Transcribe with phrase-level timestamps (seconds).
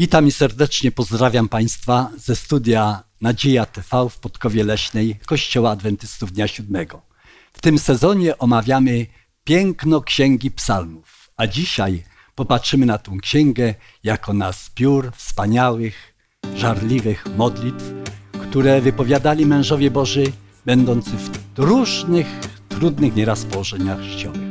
[0.00, 6.48] Witam i serdecznie pozdrawiam Państwa ze studia Nadzieja TV w Podkowie Leśnej Kościoła Adwentystów Dnia
[6.48, 7.02] Siódmego.
[7.52, 9.06] W tym sezonie omawiamy
[9.44, 13.74] piękno Księgi Psalmów, a dzisiaj popatrzymy na tą księgę
[14.04, 16.14] jako na zbiór wspaniałych,
[16.56, 17.84] żarliwych modlitw,
[18.42, 20.24] które wypowiadali mężowie Boży,
[20.66, 22.26] będący w różnych,
[22.68, 24.49] trudnych nieraz położeniach życiowych.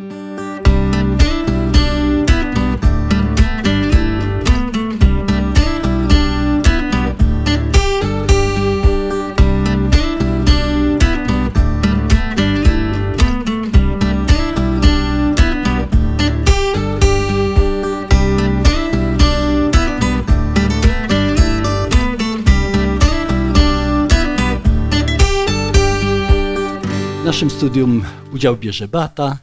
[27.30, 29.38] Naszym studium udział bierze Bata,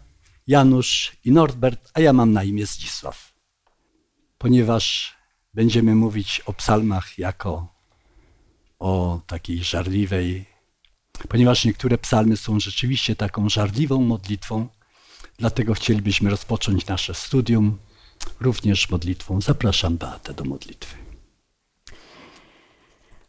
[0.47, 3.33] Janusz i Norbert, a ja mam na imię Zdzisław.
[4.39, 5.15] Ponieważ
[5.55, 7.75] będziemy mówić o psalmach jako
[8.79, 10.45] o takiej żarliwej,
[11.29, 14.69] ponieważ niektóre psalmy są rzeczywiście taką żarliwą modlitwą,
[15.39, 17.79] dlatego chcielibyśmy rozpocząć nasze studium
[18.41, 19.41] również modlitwą.
[19.41, 20.97] Zapraszam Beatę do modlitwy.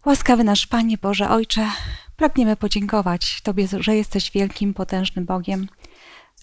[0.05, 1.71] Łaskawy nasz Panie Boże Ojcze,
[2.17, 5.67] pragniemy podziękować Tobie, że jesteś wielkim, potężnym Bogiem,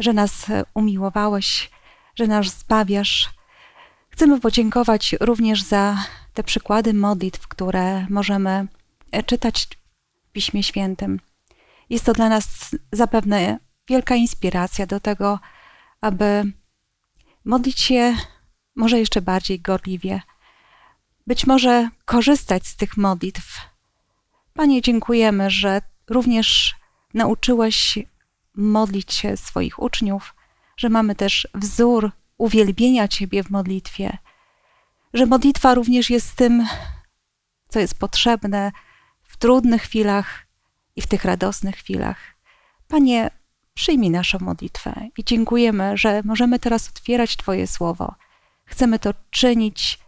[0.00, 1.70] że nas umiłowałeś,
[2.14, 3.31] że nas zbawiasz.
[4.11, 5.97] Chcemy podziękować również za
[6.34, 8.66] te przykłady modlitw, które możemy
[9.27, 9.69] czytać
[10.28, 11.20] w Piśmie Świętym.
[11.91, 15.38] Jest to dla nas zapewne wielka inspiracja do tego,
[16.00, 16.53] aby
[17.44, 18.16] modlić się
[18.77, 20.20] może jeszcze bardziej gorliwie,
[21.27, 23.73] być może korzystać z tych modlitw.
[24.56, 26.74] Panie, dziękujemy, że również
[27.14, 27.98] nauczyłeś
[28.55, 30.34] modlić się swoich uczniów,
[30.77, 34.19] że mamy też wzór uwielbienia Ciebie w modlitwie,
[35.14, 36.66] że modlitwa również jest tym,
[37.69, 38.72] co jest potrzebne
[39.22, 40.47] w trudnych chwilach
[40.97, 42.19] i w tych radosnych chwilach.
[42.88, 43.30] Panie,
[43.75, 48.14] przyjmij naszą modlitwę i dziękujemy, że możemy teraz otwierać Twoje słowo.
[48.64, 49.98] Chcemy to czynić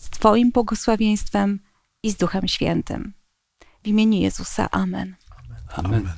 [0.00, 1.60] z Twoim błogosławieństwem
[2.02, 3.21] i z Duchem Świętym.
[3.84, 4.70] W imieniu Jezusa.
[4.70, 5.14] Amen.
[5.68, 6.12] Amen.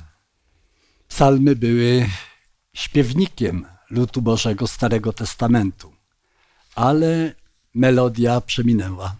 [1.07, 2.09] Psalmy były
[2.73, 5.93] śpiewnikiem ludu Bożego Starego Testamentu,
[6.75, 7.35] ale
[7.73, 9.15] melodia przeminęła.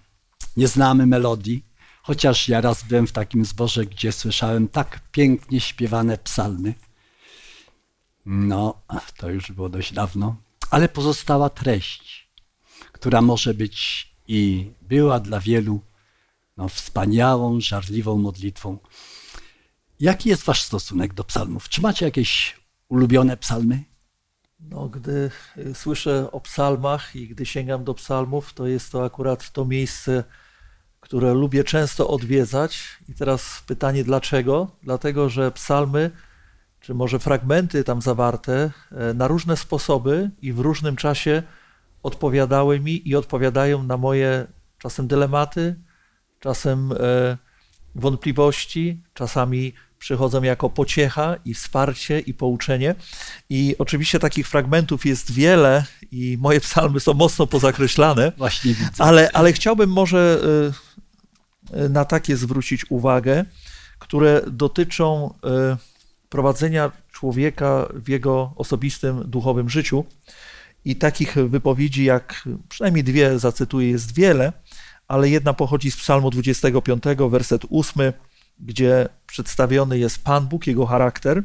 [0.58, 1.66] Nie znamy melodii,
[2.02, 6.74] chociaż ja raz byłem w takim zborze, gdzie słyszałem tak pięknie śpiewane psalmy.
[8.26, 8.82] No,
[9.18, 10.36] to już było dość dawno,
[10.72, 12.30] ale pozostała treść,
[12.92, 15.82] która może być i była dla wielu
[16.58, 18.78] no, wspaniałą, żarliwą modlitwą.
[20.00, 21.70] Jaki jest wasz stosunek do psalmów?
[21.70, 23.84] Czy macie jakieś ulubione psalmy?
[24.60, 25.32] No, gdy
[25.74, 30.24] słyszę o psalmach i gdy sięgam do psalmów, to jest to akurat to miejsce,
[31.00, 32.80] które lubię często odwiedzać.
[33.10, 34.72] I teraz pytanie dlaczego?
[34.84, 36.12] Dlatego, że psalmy,
[36.80, 38.72] czy może fragmenty tam zawarte,
[39.14, 41.44] na różne sposoby i w różnym czasie
[42.04, 45.76] odpowiadały mi i odpowiadają na moje czasem dylematy,
[46.40, 46.94] czasem
[47.96, 52.96] wątpliwości, czasami przychodzą jako pociecha i wsparcie i pouczenie.
[53.50, 58.32] I oczywiście takich fragmentów jest wiele i moje psalmy są mocno pozakreślane.
[58.38, 58.90] Właśnie widzę.
[58.98, 60.40] Ale, ale chciałbym może
[61.90, 63.46] na takie zwrócić uwagę,
[64.00, 65.34] które dotyczą
[66.30, 70.06] prowadzenia człowieka w jego osobistym duchowym życiu.
[70.86, 74.54] I takich wypowiedzi, jak przynajmniej dwie zacytuję, jest wiele,
[75.08, 78.14] ale jedna pochodzi z Psalmu 25, werset 8,
[78.60, 81.44] gdzie przedstawiony jest Pan Bóg, jego charakter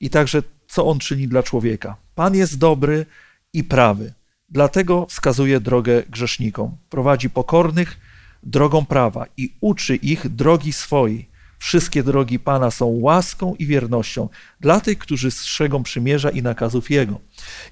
[0.00, 1.96] i także co on czyni dla człowieka.
[2.14, 3.06] Pan jest dobry
[3.52, 4.12] i prawy,
[4.48, 6.76] dlatego wskazuje drogę grzesznikom.
[6.90, 8.00] Prowadzi pokornych
[8.42, 11.30] drogą prawa i uczy ich drogi swojej.
[11.58, 14.28] Wszystkie drogi Pana są łaską i wiernością
[14.60, 17.20] dla tych, którzy strzegą przymierza i nakazów Jego.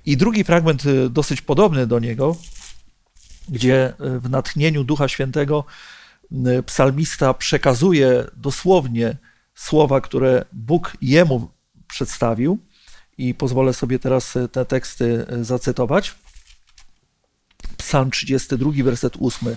[0.06, 2.36] I drugi fragment, dosyć podobny do niego,
[3.48, 5.64] gdzie w natchnieniu Ducha Świętego
[6.66, 9.16] psalmista przekazuje dosłownie
[9.54, 11.50] słowa, które Bóg jemu
[11.88, 12.58] przedstawił.
[13.18, 16.14] I pozwolę sobie teraz te teksty zacytować.
[17.76, 19.56] Psalm 32, werset 8.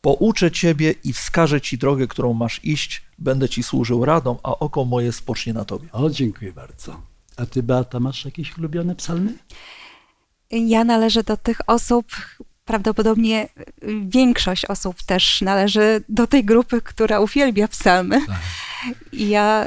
[0.00, 4.84] Pouczę ciebie i wskażę ci drogę, którą masz iść, będę ci służył radą, a oko
[4.84, 5.88] moje spocznie na tobie.
[5.92, 7.00] O, dziękuję bardzo.
[7.36, 9.34] A ty, Beata, masz jakieś ulubione psalmy?
[10.50, 12.06] Ja należę do tych osób,
[12.68, 13.48] prawdopodobnie
[14.06, 18.26] większość osób też należy do tej grupy, która uwielbia psalmy.
[18.26, 18.36] Tak.
[19.12, 19.66] Ja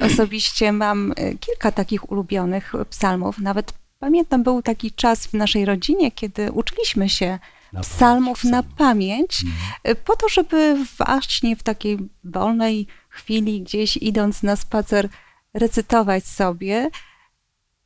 [0.00, 3.38] osobiście mam kilka takich ulubionych psalmów.
[3.38, 7.38] Nawet pamiętam, był taki czas w naszej rodzinie, kiedy uczyliśmy się
[7.72, 8.76] Na psalmów na psalm.
[8.76, 9.44] pamięć,
[9.88, 15.08] y, po to, żeby właśnie w takiej wolnej chwili, gdzieś idąc na spacer,
[15.54, 16.90] recytować sobie.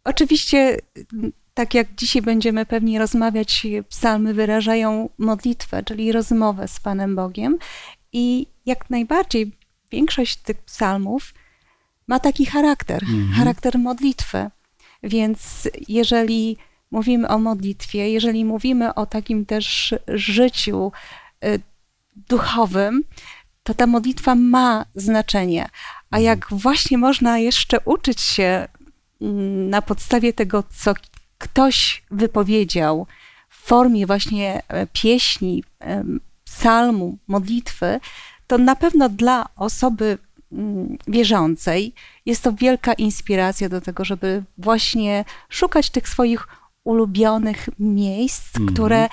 [0.05, 7.17] Oczywiście, y, tak jak dzisiaj będziemy pewnie rozmawiać, psalmy wyrażają modlitwę, czyli rozmowę z Panem
[7.17, 7.59] Bogiem.
[8.13, 9.53] I jak najbardziej
[9.91, 11.35] większość tych psalmów
[12.07, 13.03] ma taki charakter,
[13.37, 14.51] charakter modlitwy.
[15.03, 16.57] Więc jeżeli
[16.91, 20.93] mówimy o modlitwie, jeżeli mówimy o takim też życiu
[21.45, 21.61] y,
[22.29, 23.05] duchowym,
[23.63, 25.69] to ta modlitwa ma znaczenie.
[26.11, 28.69] A jak właśnie można jeszcze uczyć się
[29.21, 30.95] mm, na podstawie tego, co
[31.43, 33.07] ktoś wypowiedział
[33.49, 35.65] w formie właśnie e, pieśni,
[36.45, 38.01] psalmu, modlitwy,
[38.47, 40.19] to na pewno dla osoby
[40.53, 41.95] mm, wierzącej
[42.27, 46.49] jest to wielka inspiracja do tego, żeby właśnie szukać tych swoich
[46.85, 48.75] ulubionych miejsc, Mhm.
[48.75, 49.09] które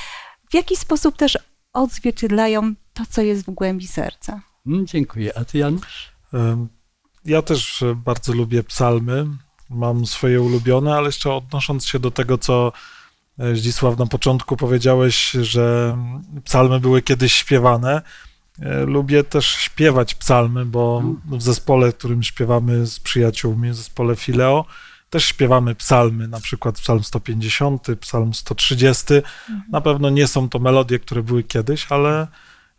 [0.50, 1.38] w jakiś sposób też
[1.74, 4.42] odzwierciedlają to, co jest w głębi serca.
[4.68, 5.38] Mm, dziękuję.
[5.38, 6.12] A ty, Janusz?
[7.26, 9.26] Ja też bardzo lubię psalmy.
[9.70, 12.72] Mam swoje ulubione, ale jeszcze odnosząc się do tego, co
[13.40, 15.98] e, Zdzisław na początku powiedziałeś, że
[16.44, 18.02] psalmy były kiedyś śpiewane.
[18.62, 24.16] E, Lubię też śpiewać psalmy, bo w zespole, w którym śpiewamy z przyjaciółmi, w zespole
[24.16, 24.66] Fileo,
[25.10, 29.06] też śpiewamy psalmy, na przykład psalm 150, psalm 130.
[29.72, 32.28] Na pewno nie są to melodie, które były kiedyś, ale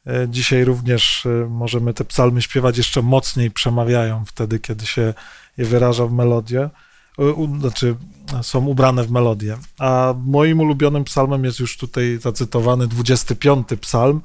[0.06, 5.14] e, dzisiaj również możemy te psalmy śpiewać jeszcze mocniej, przemawiają wtedy, kiedy się
[5.60, 6.70] je wyraża w melodię,
[7.18, 7.96] e, u, znaczy
[8.42, 9.58] są ubrane w melodię.
[9.78, 14.20] A moim ulubionym psalmem jest już tutaj zacytowany 25 psalm,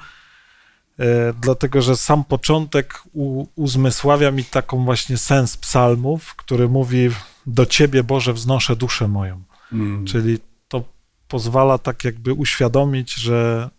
[1.00, 7.10] e, dlatego że sam początek u, uzmysławia mi taką właśnie sens psalmów, który mówi
[7.46, 9.44] do Ciebie, Boże, wznoszę duszę moją.
[9.74, 10.06] Mm.
[10.06, 10.84] Czyli to
[11.28, 13.70] pozwala tak jakby uświadomić, że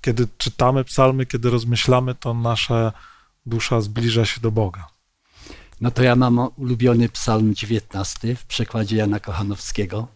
[0.00, 2.92] kiedy czytamy psalmy, kiedy rozmyślamy, to nasza
[3.46, 4.86] dusza zbliża się do Boga.
[5.82, 10.08] No to ja mam ulubiony psalm 19 w przekładzie Jana Kochanowskiego.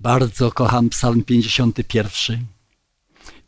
[0.00, 2.46] Bardzo kocham psalm 51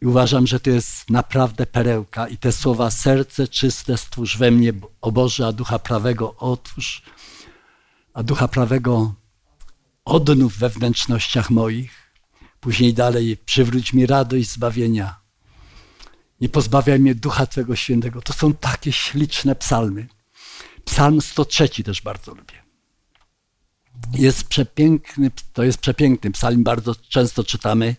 [0.00, 4.72] i uważam, że to jest naprawdę perełka i te słowa serce czyste stwórz we mnie,
[5.00, 7.02] o Boże, a ducha prawego otwórz,
[8.14, 9.14] a ducha prawego
[10.04, 12.12] odnów we wnętrznościach moich.
[12.60, 15.20] Później dalej przywróć mi radość zbawienia.
[16.40, 18.22] Nie pozbawiaj mnie ducha Twego świętego.
[18.22, 20.17] To są takie śliczne psalmy.
[20.88, 22.62] Psalm 103 też bardzo lubię.
[24.12, 27.96] Jest przepiękny, to jest przepiękny psalm, bardzo często czytamy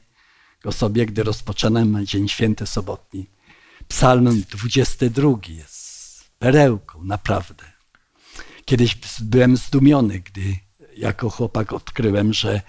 [0.63, 3.30] go sobie, gdy rozpoczynamy Dzień Święty Sobotni.
[3.88, 7.63] Psalm 22 jest perełką, naprawdę.
[8.65, 10.56] Kiedyś byłem zdumiony, gdy
[10.97, 12.62] jako chłopak odkryłem, że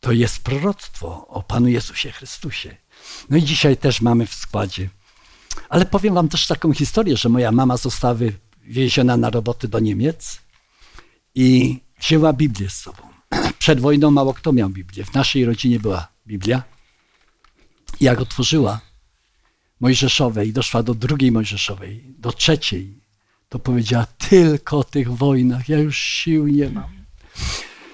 [0.00, 2.76] to jest proroctwo o Panu Jezusie Chrystusie.
[3.30, 4.88] No i dzisiaj też mamy w składzie.
[5.68, 8.14] Ale powiem wam też taką historię, że moja mama została
[8.68, 10.40] wywieziona na roboty do Niemiec
[11.34, 13.02] i wzięła Biblię z sobą.
[13.58, 15.04] Przed wojną mało kto miał Biblię.
[15.04, 16.62] W naszej rodzinie była Biblia.
[18.00, 18.80] I jak otworzyła
[19.80, 23.00] Mojżeszowej, doszła do drugiej Mojżeszowej, do trzeciej,
[23.48, 25.68] to powiedziała tylko o tych wojnach.
[25.68, 26.98] Ja już sił nie mam.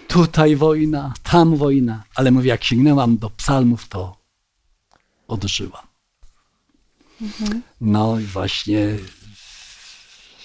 [0.08, 2.04] Tutaj wojna, tam wojna.
[2.14, 4.16] Ale mówi, jak sięgnęłam do psalmów, to
[5.28, 5.86] odżyłam.
[7.80, 8.98] No i właśnie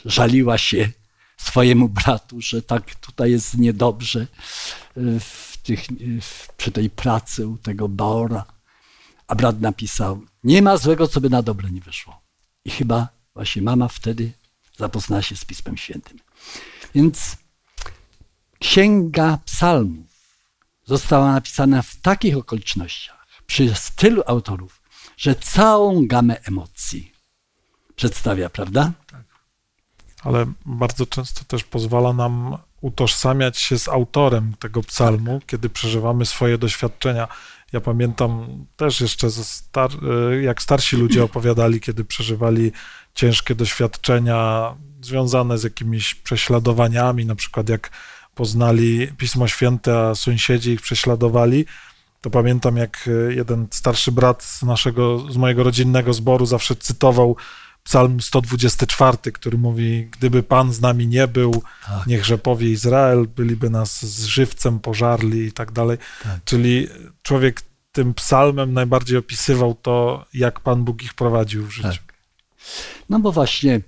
[0.06, 0.89] żaliła się
[1.38, 4.20] swojemu bratu, że tak tutaj jest niedobrze
[4.98, 8.46] y, w tych, y, w, przy tej pracy u tego Baora.
[9.27, 12.22] A brat napisał, nie ma złego, co by na dobre nie wyszło.
[12.65, 14.32] I chyba właśnie mama wtedy
[14.77, 16.20] zapoznała się z Pismem Świętym.
[16.96, 17.38] Więc
[18.60, 20.08] Księga Psalmów
[20.86, 24.82] została napisana w takich okolicznościach, przez tylu autorów,
[25.18, 27.13] że całą gamę emocji
[27.96, 28.91] przedstawia, prawda?
[30.24, 36.58] Ale bardzo często też pozwala nam utożsamiać się z autorem tego psalmu, kiedy przeżywamy swoje
[36.58, 37.28] doświadczenia.
[37.74, 39.92] Ja pamiętam też jeszcze, ze star-
[40.32, 42.72] e, jak starsi ludzie opowiadali, kiedy przeżywali
[43.16, 47.92] ciężkie doświadczenia związane z jakimiś prześladowaniami, na przykład jak
[48.36, 51.66] poznali Pismo Święte, a sąsiedzi ich prześladowali,
[52.22, 57.36] to pamiętam, jak e, jeden starszy brat z naszego, z mojego rodzinnego zboru zawsze cytował
[57.89, 62.08] Psalm 124, który mówi: Gdyby Pan z nami nie był, Tak.
[62.08, 65.98] niechże powie Izrael, byliby nas z żywcem pożarli i tak dalej.
[66.24, 66.39] Tak.
[66.46, 66.88] Czyli
[67.24, 71.89] człowiek tym psalmem najbardziej opisywał to, jak Pan Bóg ich prowadził w życiu.
[71.89, 72.13] Tak.
[73.10, 73.81] No bo właśnie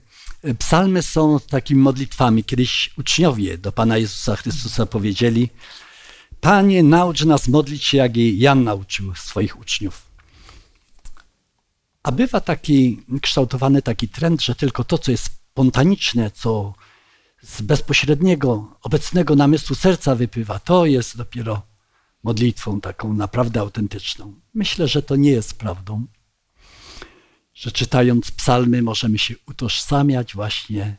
[0.46, 2.43] y, psalmy są takimi modlitwami.
[2.43, 5.50] Kiedyś uczniowie do Pana Jezusa Chrystusa powiedzieli:
[6.39, 10.11] Panie, naucz nas modlić się, jak i Jan nauczył swoich uczniów.
[12.03, 16.74] A bywa taki kształtowany taki trend, że tylko to, co jest spontaniczne, co
[17.41, 21.62] z bezpośredniego, obecnego namysłu serca wypływa, to jest dopiero
[22.24, 24.34] modlitwą taką naprawdę autentyczną.
[24.53, 26.05] Myślę, że to nie jest prawdą,
[27.53, 30.98] że czytając psalmy możemy się utożsamiać właśnie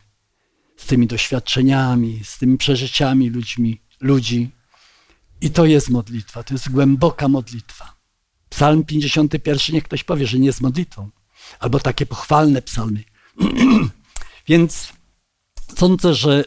[0.76, 4.50] z tymi doświadczeniami, z tymi przeżyciami ludźmi, ludzi.
[5.40, 8.01] I to jest modlitwa, to jest głęboka modlitwa.
[8.52, 11.10] Psalm 51, niech ktoś powie, że nie jest modlitwą,
[11.60, 13.04] albo takie pochwalne psalmy.
[14.48, 14.92] Więc
[15.76, 16.44] sądzę, że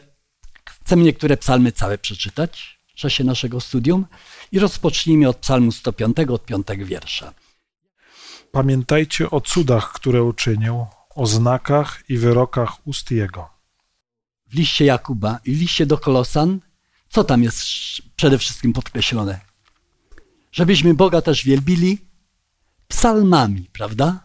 [0.68, 4.06] chcemy niektóre psalmy całe przeczytać w czasie naszego studium
[4.52, 7.34] i rozpocznijmy od psalmu 105, od 5 wiersza.
[8.52, 13.48] Pamiętajcie o cudach, które uczynił, o znakach i wyrokach ust Jego.
[14.46, 16.60] W liście Jakuba i w liście do Kolosan,
[17.08, 17.60] co tam jest
[18.16, 19.40] przede wszystkim podkreślone?
[20.56, 21.98] Żebyśmy Boga też wielbili
[22.88, 24.24] psalmami, prawda?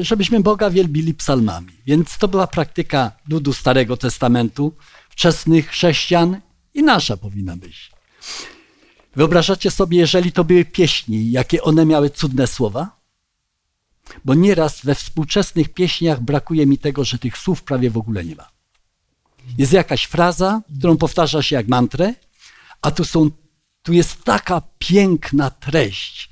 [0.00, 1.72] Żebyśmy Boga wielbili psalmami.
[1.86, 4.72] Więc to była praktyka ludu Starego Testamentu,
[5.10, 6.40] wczesnych chrześcijan
[6.74, 7.90] i nasza powinna być.
[9.16, 13.00] Wyobrażacie sobie, jeżeli to były pieśni, jakie one miały cudne słowa?
[14.24, 18.34] Bo nieraz we współczesnych pieśniach brakuje mi tego, że tych słów prawie w ogóle nie
[18.34, 18.50] ma.
[19.58, 22.14] Jest jakaś fraza, którą powtarza się jak mantrę,
[22.82, 23.30] a tu, są,
[23.84, 26.30] tu jest taka piękna treść.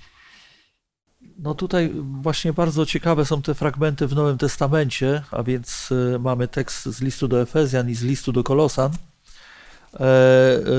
[1.38, 6.48] No tutaj właśnie bardzo ciekawe są te fragmenty w Nowym Testamencie, a więc y, mamy
[6.48, 8.92] tekst z listu do Efezjan i z listu do Kolosan.
[8.92, 10.04] E,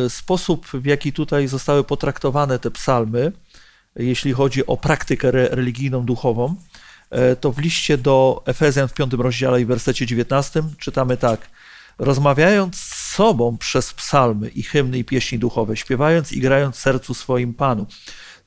[0.05, 3.31] e, sposób, w jaki tutaj zostały potraktowane te psalmy,
[3.95, 6.55] jeśli chodzi o praktykę religijną, duchową,
[7.09, 11.49] e, to w liście do Efezjan w 5 rozdziale i wersecie 19 czytamy tak.
[11.97, 12.75] Rozmawiając
[13.13, 17.85] sobą przez psalmy i hymny i pieśni duchowe, śpiewając i grając sercu swoim Panu.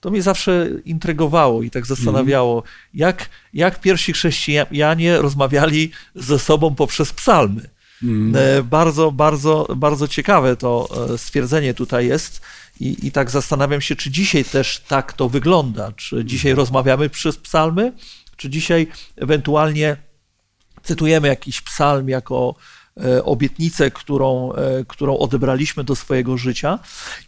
[0.01, 2.73] To mnie zawsze intrygowało i tak zastanawiało, mm.
[2.95, 7.71] jak, jak pierwsi chrześcijanie rozmawiali ze sobą poprzez psalmy.
[8.03, 8.35] Mm.
[8.65, 12.41] Bardzo, bardzo, bardzo ciekawe to e, stwierdzenie tutaj jest.
[12.81, 15.93] I, I tak zastanawiam się, czy dzisiaj też tak to wygląda.
[15.93, 16.59] Czy dzisiaj mm.
[16.59, 17.93] rozmawiamy przez psalmy,
[18.37, 19.97] czy dzisiaj ewentualnie
[20.83, 22.55] cytujemy jakiś psalm jako
[23.25, 24.53] obietnicę, którą,
[24.89, 26.79] którą odebraliśmy do swojego życia.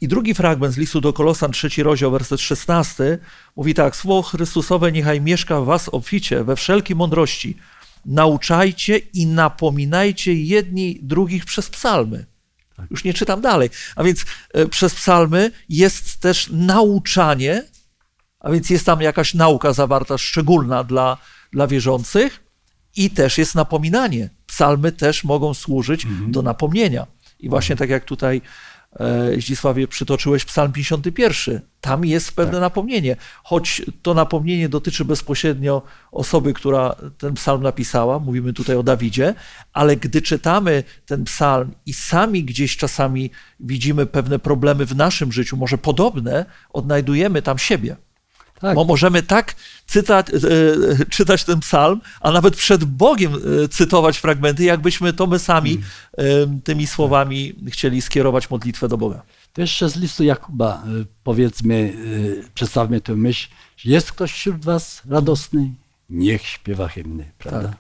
[0.01, 3.19] I drugi fragment z listu do Kolosan, trzeci rozdział, werset 16,
[3.57, 7.57] mówi tak: Słowo Chrystusowe niechaj mieszka w was obficie, we wszelkiej mądrości,
[8.07, 12.27] nauczajcie i napominajcie jedni drugich przez psalmy.
[12.77, 12.91] Tak.
[12.91, 13.71] Już nie czytam dalej.
[13.97, 17.65] A więc e, przez psalmy jest też nauczanie,
[18.41, 21.17] a więc jest tam jakaś nauka zawarta szczególna dla,
[21.53, 22.45] dla wierzących
[22.97, 24.31] i też jest napominanie.
[24.49, 26.33] Psalmy też mogą służyć mhm.
[26.33, 27.07] do napomnienia.
[27.41, 28.41] I właśnie tak jak tutaj
[28.97, 31.61] E, Zdzisławie, przytoczyłeś Psalm 51.
[31.81, 32.61] Tam jest pewne tak.
[32.61, 39.35] napomnienie, choć to napomnienie dotyczy bezpośrednio osoby, która ten psalm napisała, mówimy tutaj o Dawidzie,
[39.73, 45.57] ale gdy czytamy ten psalm i sami gdzieś czasami widzimy pewne problemy w naszym życiu,
[45.57, 47.97] może podobne, odnajdujemy tam siebie.
[48.61, 48.75] Tak.
[48.75, 49.55] Bo możemy tak
[49.87, 55.39] cytać, e, czytać ten psalm, a nawet przed Bogiem e, cytować fragmenty, jakbyśmy to my
[55.39, 55.79] sami
[56.17, 56.61] mm.
[56.61, 59.23] tymi słowami chcieli skierować modlitwę do Boga.
[59.53, 61.95] To jeszcze z listu Jakuba e, powiedzmy,
[62.55, 63.49] przedstawmy tę myśl,
[63.85, 65.75] jest ktoś wśród was radosny,
[66.11, 67.69] niech śpiewa hymny, prawda?
[67.69, 67.79] Tak.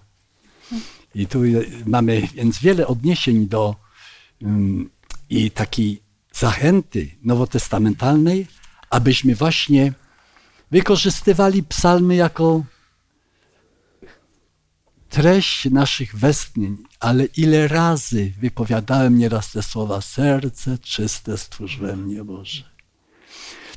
[1.14, 1.38] I tu
[1.86, 3.76] mamy więc wiele odniesień do
[4.42, 4.90] um,
[5.30, 8.46] i takiej zachęty nowotestamentalnej,
[8.90, 9.92] abyśmy właśnie
[10.70, 12.64] wykorzystywali psalmy jako
[15.08, 22.24] treść naszych westchnień, ale ile razy wypowiadałem nieraz te słowa serce czyste stwórz we mnie
[22.24, 22.64] Boże.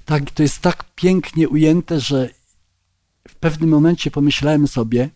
[0.05, 2.29] Tak, to jest tak pięknie ujęte, że
[3.27, 5.09] w pewnym momencie pomyślałem sobie,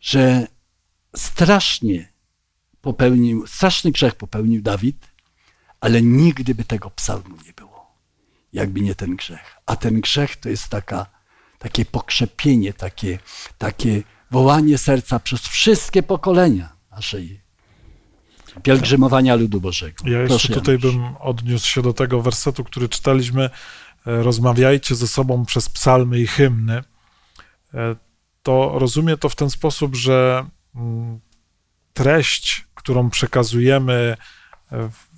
[0.00, 0.46] że
[1.16, 2.12] strasznie
[2.80, 5.10] popełnił, straszny grzech popełnił Dawid,
[5.80, 7.69] ale nigdy by tego psalmu nie było
[8.52, 9.56] jakby nie ten grzech.
[9.66, 11.06] A ten grzech to jest taka,
[11.58, 13.18] takie pokrzepienie, takie,
[13.58, 17.40] takie wołanie serca przez wszystkie pokolenia naszej
[18.62, 19.94] pielgrzymowania ludu Bożego.
[20.04, 20.94] Ja jeszcze Proszę, tutaj Janusz.
[20.96, 23.50] bym odniósł się do tego wersetu, który czytaliśmy.
[24.06, 26.82] E, rozmawiajcie ze sobą przez psalmy i hymny.
[27.74, 27.96] E,
[28.42, 31.20] to rozumie to w ten sposób, że mm,
[31.92, 34.16] treść, którą przekazujemy
[34.70, 35.09] w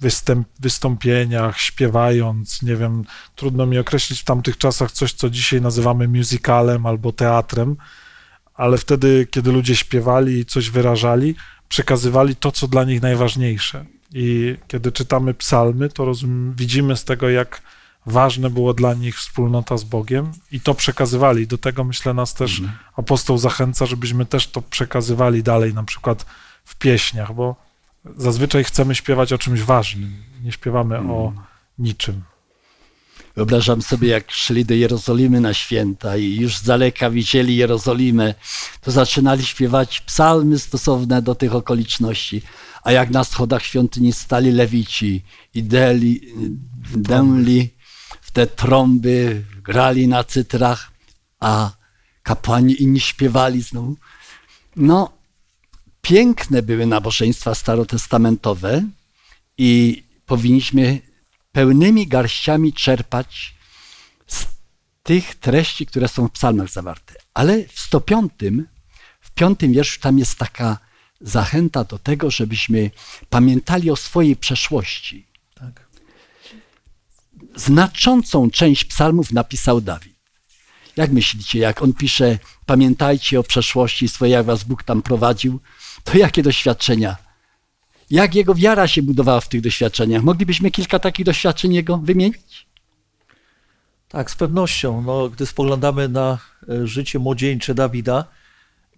[0.00, 3.04] występ, wystąpieniach, śpiewając, nie wiem,
[3.36, 7.76] trudno mi określić w tamtych czasach coś, co dzisiaj nazywamy musicalem albo teatrem,
[8.54, 11.34] ale wtedy, kiedy ludzie śpiewali i coś wyrażali,
[11.68, 13.84] przekazywali to, co dla nich najważniejsze.
[14.12, 17.62] I kiedy czytamy psalmy, to rozum, widzimy z tego, jak
[18.06, 21.46] ważne było dla nich wspólnota z Bogiem i to przekazywali.
[21.46, 22.78] Do tego myślę nas też Mhm.
[22.96, 26.26] apostoł zachęca, żebyśmy też to przekazywali dalej, na przykład
[26.64, 27.63] w pieśniach, bo
[28.16, 30.12] zazwyczaj chcemy śpiewać o czymś ważnym,
[30.44, 31.46] nie śpiewamy o Mhm.
[31.78, 32.22] niczym.
[33.36, 38.34] Wyobrażam sobie, jak szli do Jerozolimy na święta i już z daleka widzieli Jerozolimę,
[38.80, 42.42] to zaczynali śpiewać psalmy stosowne do tych okoliczności.
[42.82, 45.22] A jak na schodach świątyni stali lewici
[45.54, 46.20] i deli,
[46.96, 47.70] dęli
[48.20, 50.90] w te trąby, grali na cytrach,
[51.40, 51.70] a
[52.22, 53.96] kapłani inni śpiewali znowu.
[54.76, 55.12] No,
[56.04, 58.82] piękne były nabożeństwa starotestamentowe
[59.58, 61.00] i powinniśmy
[61.52, 63.54] pełnymi garściami czerpać
[64.26, 64.46] z
[65.02, 67.14] tych treści, które są w psalmach zawarte.
[67.34, 68.32] Ale w 105,
[69.20, 70.78] w piątym wierszu tam jest taka
[71.20, 72.90] zachęta do tego, żebyśmy
[73.30, 75.26] pamiętali o swojej przeszłości.
[75.54, 75.88] Tak.
[77.56, 80.14] Znaczącą część psalmów napisał Dawid.
[80.96, 85.60] Jak myślicie, jak on pisze, pamiętajcie o przeszłości swojej, jak was Bóg tam prowadził,
[86.04, 87.16] to jakie doświadczenia?
[88.10, 90.22] Jak jego wiara się budowała w tych doświadczeniach?
[90.22, 92.66] Moglibyśmy kilka takich doświadczeń jego wymienić?
[94.08, 95.02] Tak, z pewnością.
[95.02, 98.24] No, gdy spoglądamy na e, życie młodzieńcze Dawida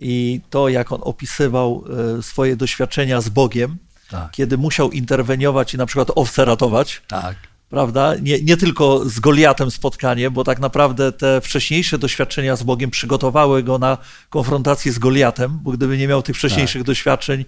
[0.00, 1.84] i to, jak on opisywał
[2.18, 3.76] e, swoje doświadczenia z Bogiem,
[4.10, 7.36] Tak, kiedy musiał interweniować i na przykład owce ratować, tak.
[7.70, 8.14] Prawda?
[8.22, 13.62] Nie, nie tylko z Goliatem spotkanie, bo tak naprawdę te wcześniejsze doświadczenia z Bogiem przygotowały
[13.62, 13.98] go na
[14.30, 17.44] konfrontację z Goliatem, bo gdyby nie miał tych wcześniejszych doświadczeń,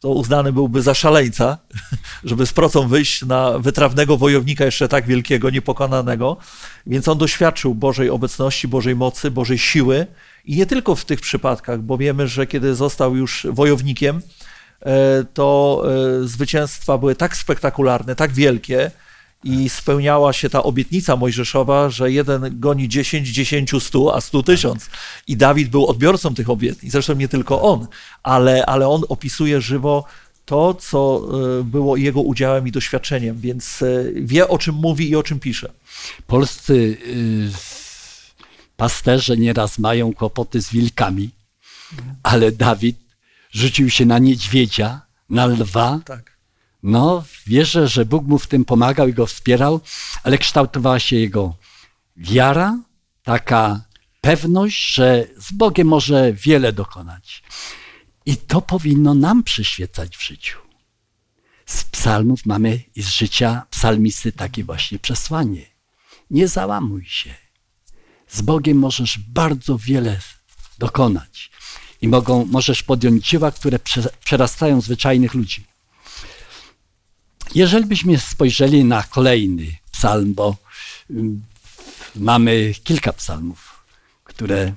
[0.00, 1.58] to uznany byłby za szaleńca,
[2.24, 6.36] żeby z procą wyjść na wytrawnego wojownika jeszcze tak wielkiego, niepokonanego.
[6.86, 10.06] Więc on doświadczył Bożej obecności, Bożej mocy, Bożej siły
[10.44, 14.22] i nie tylko w tych przypadkach, bo wiemy, że kiedy został już wojownikiem,
[14.80, 15.82] e, to
[16.22, 18.90] e, zwycięstwa były tak spektakularne, tak wielkie
[19.44, 24.90] i spełniała się ta obietnica mojżeszowa, że jeden goni 10, 10, 100, a 100 tysiąc.
[25.26, 26.92] I Dawid był odbiorcą tych obietnic.
[26.92, 27.86] Zresztą nie tylko on,
[28.22, 30.04] ale, ale on opisuje żywo
[30.44, 31.28] to, co
[31.60, 35.40] e, było jego udziałem i doświadczeniem, więc e, wie o czym mówi i o czym
[35.40, 35.72] pisze.
[36.26, 36.74] Polscy
[37.06, 37.50] y,
[38.76, 41.30] pasterze nieraz mają kłopoty z wilkami,
[42.22, 42.96] ale Dawid
[43.50, 46.00] rzucił się na niedźwiedzia, na lwa.
[46.04, 46.37] Tak.
[46.82, 49.80] No, wierzę, że Bóg mu w tym pomagał i go wspierał,
[50.22, 51.54] ale kształtowała się jego
[52.16, 52.78] wiara,
[53.22, 53.80] taka
[54.20, 57.42] pewność, że z Bogiem może wiele dokonać.
[58.26, 60.58] I to powinno nam przyświecać w życiu.
[61.66, 65.66] Z psalmów mamy i z życia psalmisty takie właśnie przesłanie.
[66.30, 67.34] Nie załamuj się.
[68.28, 70.20] Z Bogiem możesz bardzo wiele
[70.78, 71.50] dokonać.
[72.02, 75.64] I mogą, możesz podjąć dzieła, które prze- przerastają zwyczajnych ludzi.
[77.54, 80.56] Jeżeli byśmy spojrzeli na kolejny psalm, bo
[81.10, 81.42] mm,
[82.16, 83.84] mamy kilka psalmów,
[84.24, 84.72] które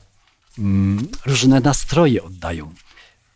[0.58, 2.74] mm, różne nastroje oddają.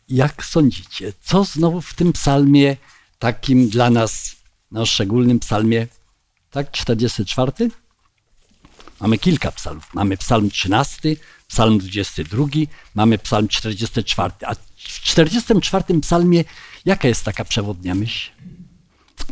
[0.10, 2.78] Jak sądzicie, co znowu w tym psalmie
[3.19, 4.36] takim dla nas,
[4.71, 5.88] no szczególnym psalmie,
[6.52, 7.52] tak, 44?
[9.02, 9.93] Mamy kilka psalmów.
[9.93, 11.15] Mamy psalm 13,
[11.48, 12.45] psalm 22,
[12.95, 14.34] mamy psalm 44.
[14.45, 16.43] A w 44 psalmie
[16.86, 18.32] jaka jest taka przewodnia myśl?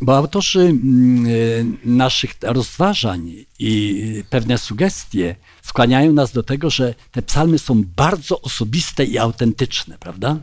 [0.04, 7.22] Bo autorzy mm, y, naszych rozważań i pewne sugestie skłaniają nas do tego, że te
[7.22, 10.40] psalmy są bardzo osobiste i autentyczne, prawda?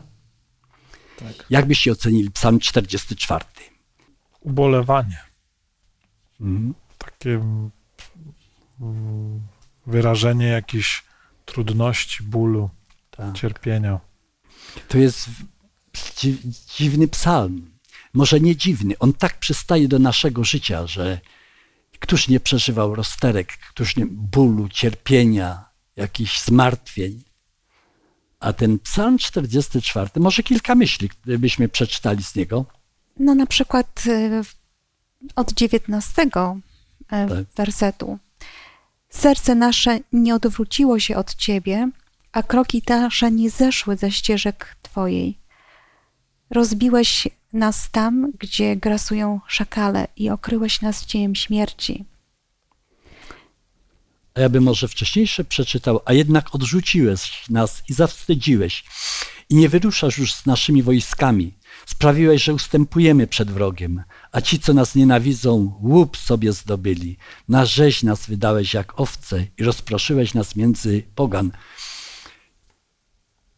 [1.17, 1.45] Tak.
[1.49, 3.45] Jak byście ocenili psalm 44?
[4.39, 5.17] Ubolewanie.
[6.41, 6.73] Mhm.
[6.97, 7.29] Takie
[8.81, 9.41] mm,
[9.87, 11.03] wyrażenie jakichś
[11.45, 12.69] trudności, bólu,
[13.11, 13.35] Tak.
[13.37, 13.99] cierpienia.
[14.87, 15.29] To jest
[15.93, 16.37] dzi-
[16.77, 17.70] dziwny psalm.
[18.13, 21.19] Może nie dziwny, on tak przystaje do naszego życia, że
[21.99, 27.23] któż nie przeżywał rozterek, któż nie bólu, cierpienia, jakichś zmartwień.
[28.39, 32.65] A ten psalm 44, może kilka myśli, gdybyśmy przeczytali z niego.
[33.19, 34.41] No na przykład y,
[35.35, 36.27] od 19 y,
[37.07, 37.29] Tak.
[37.55, 38.19] wersetu.
[39.09, 41.89] Serce nasze nie odwróciło się od Ciebie,
[42.31, 45.37] a kroki nasze nie zeszły ze ścieżek Twojej.
[46.49, 52.05] Rozbiłeś nas tam, gdzie grasują szakale i okryłeś nas cieniem śmierci.
[54.33, 58.83] A ja bym może wcześniejsze przeczytał, a jednak odrzuciłeś nas i zawstydziłeś
[59.49, 61.53] i nie wyruszasz już z naszymi wojskami.
[61.85, 67.17] Sprawiłeś, że ustępujemy przed wrogiem, a ci, co nas nienawidzą, łup sobie zdobyli.
[67.49, 71.51] Na rzeź nas wydałeś jak owce i rozproszyłeś nas między pogan.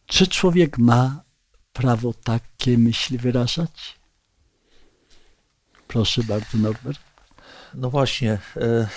[0.06, 1.23] Czy człowiek ma
[1.74, 3.98] prawo takie myśli wyrażać?
[5.88, 7.00] Proszę bardzo, Norbert.
[7.74, 8.38] No właśnie.
[8.56, 8.88] e,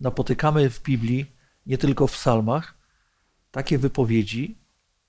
[0.00, 1.26] napotykamy w Biblii,
[1.66, 2.74] nie tylko w psalmach,
[3.50, 4.58] takie wypowiedzi,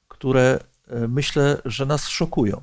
[0.08, 2.62] które e, myślę, że nas szokują.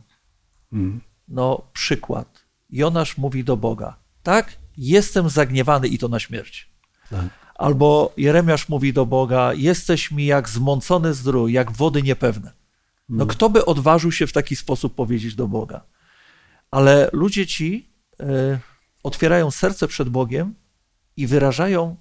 [0.72, 1.00] Mm.
[1.29, 2.44] No, przykład.
[2.70, 6.70] Jonasz mówi do Boga: Tak, jestem zagniewany i to na śmierć.
[7.11, 7.29] Tak.
[7.55, 12.60] Albo Jeremiasz mówi do Boga: Jesteś mi jak zmącony zdrój, jak wody niepewne.
[13.11, 15.81] No, kto by odważył się w taki sposób powiedzieć do Boga?
[16.70, 17.88] Ale ludzie ci
[18.20, 18.59] e,
[19.03, 20.55] otwierają serce przed Bogiem
[21.16, 21.96] i wyrażają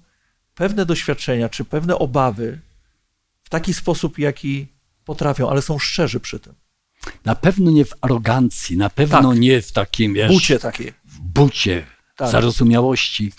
[0.54, 2.60] pewne doświadczenia czy pewne obawy
[3.42, 4.66] w taki sposób, jaki
[5.04, 6.54] potrafią, ale są szczerzy przy tym.
[7.24, 9.38] Na pewno nie w arogancji, na pewno Tak.
[9.38, 10.92] nie w takim, wiesz, Bucie takie.
[11.04, 12.30] w bucie, Tak.
[12.30, 13.32] zarozumiałości,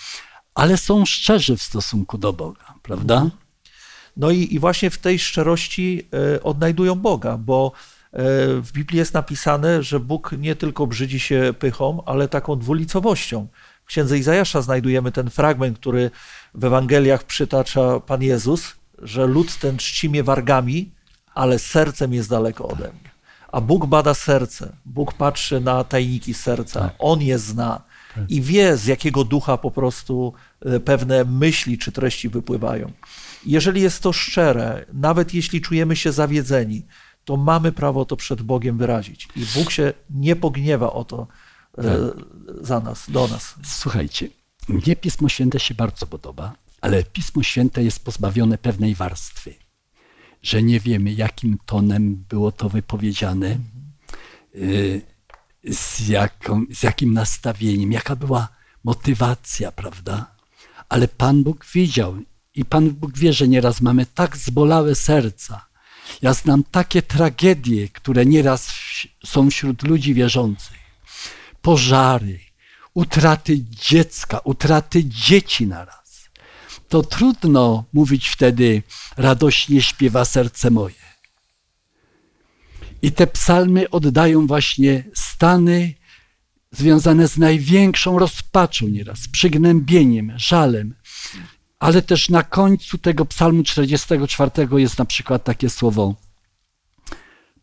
[0.55, 3.29] ale są szczerzy w stosunku do Boga, prawda?
[4.17, 8.19] No i, i właśnie w tej szczerości e, odnajdują Boga, bo e,
[8.61, 13.47] w Biblii jest napisane, że Bóg nie tylko brzydzi się pychą, ale taką dwulicowością.
[13.83, 16.11] W księdze Izajasza znajdujemy ten fragment, który
[16.53, 20.91] w Ewangeliach przytacza Pan Jezus, że lud ten czci mnie wargami,
[21.33, 23.11] ale sercem jest daleko ode mnie.
[23.51, 27.81] A Bóg bada serce, Bóg patrzy na tajniki serca, On je zna
[28.29, 30.33] i wie, z jakiego ducha po prostu
[30.65, 32.91] e, pewne myśli czy treści wypływają.
[33.45, 36.85] Jeżeli jest to szczere, nawet jeśli czujemy się zawiedzeni,
[37.25, 39.27] to mamy prawo to przed Bogiem wyrazić.
[39.35, 41.27] I Bóg się nie pogniewa o to
[41.77, 41.97] e,
[42.61, 43.55] za nas, do nas.
[43.63, 44.29] Słuchajcie,
[44.67, 49.53] mnie Pismo Święte się bardzo podoba, ale Pismo Święte jest pozbawione pewnej warstwy,
[50.41, 53.57] że nie wiemy, jakim tonem było to wypowiedziane,
[54.55, 55.01] y,
[55.69, 58.47] z, jaką, z jakim nastawieniem, jaka była
[58.83, 60.35] motywacja, prawda?
[60.89, 62.15] Ale Pan Bóg widział
[62.55, 65.65] i Pan Bóg wie, że nieraz mamy tak zbolałe serca.
[66.21, 68.73] Ja znam takie tragedie, które nieraz
[69.25, 70.81] są wśród ludzi wierzących
[71.61, 72.39] pożary,
[72.93, 73.59] utraty
[73.89, 76.29] dziecka, utraty dzieci naraz.
[76.89, 78.83] To trudno mówić wtedy
[79.17, 81.11] radośnie śpiewa serce moje.
[83.01, 85.93] I te psalmy oddają właśnie stany
[86.71, 90.95] związane z największą rozpaczą nieraz, przygnębieniem, żalem.
[91.81, 96.15] Ale też na końcu tego psalmu 44 jest na przykład takie słowo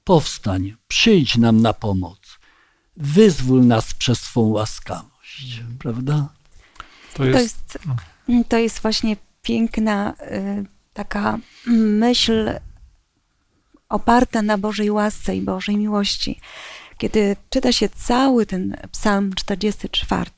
[0.04, 2.18] Powstań, przyjdź nam na pomoc
[2.96, 6.28] wyzwól nas przez swą łaskawość, prawda?
[7.12, 7.78] To To jest, jest,
[8.48, 12.50] to jest właśnie piękna y, taka myśl
[13.88, 16.40] oparta na Bożej łasce i Bożej miłości.
[16.98, 20.30] Kiedy czyta się cały ten psalm 44,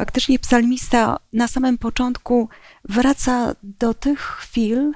[0.00, 2.48] faktycznie psalmista na samym początku
[2.84, 4.92] wraca do tych chwil,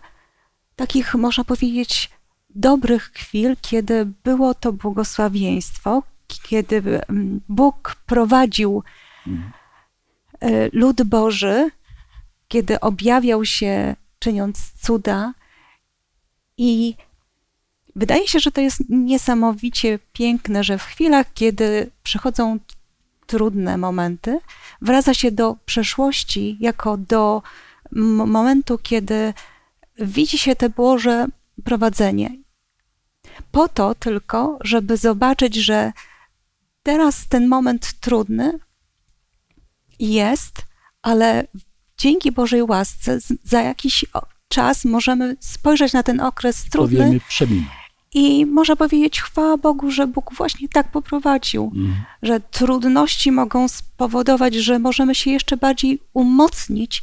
[0.76, 2.10] takich można powiedzieć
[2.50, 6.02] dobrych chwil, kiedy było to błogosławieństwo,
[6.42, 8.82] kiedy mm, Bóg prowadził
[10.40, 11.70] e, lud Boży,
[12.48, 15.34] kiedy objawiał się czyniąc cuda.
[16.56, 16.94] I
[17.96, 22.58] wydaje się, że to jest niesamowicie piękne, że w chwilach, kiedy przychodzą
[23.26, 24.38] trudne momenty,
[24.82, 27.42] wraca się do przeszłości jako do
[28.26, 29.34] momentu, kiedy
[29.98, 31.26] widzi się te Boże
[31.64, 32.30] prowadzenie.
[33.52, 35.92] Po to tylko, żeby zobaczyć, że
[36.82, 38.58] teraz ten moment trudny
[39.98, 40.62] jest,
[41.02, 41.46] ale
[41.98, 44.04] dzięki Bożej łasce za jakiś
[44.48, 47.83] czas możemy spojrzeć na ten okres trudny Powiemy, przeminął.
[48.14, 51.72] I można powiedzieć chwała Bogu, że Bóg właśnie tak poprowadził,
[52.22, 57.02] że trudności mogą spowodować, że możemy się jeszcze bardziej umocnić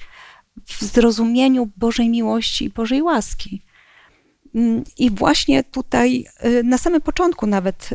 [0.66, 3.62] w zrozumieniu Bożej miłości i Bożej łaski.
[4.56, 7.90] Mm, I właśnie tutaj y, na samym początku nawet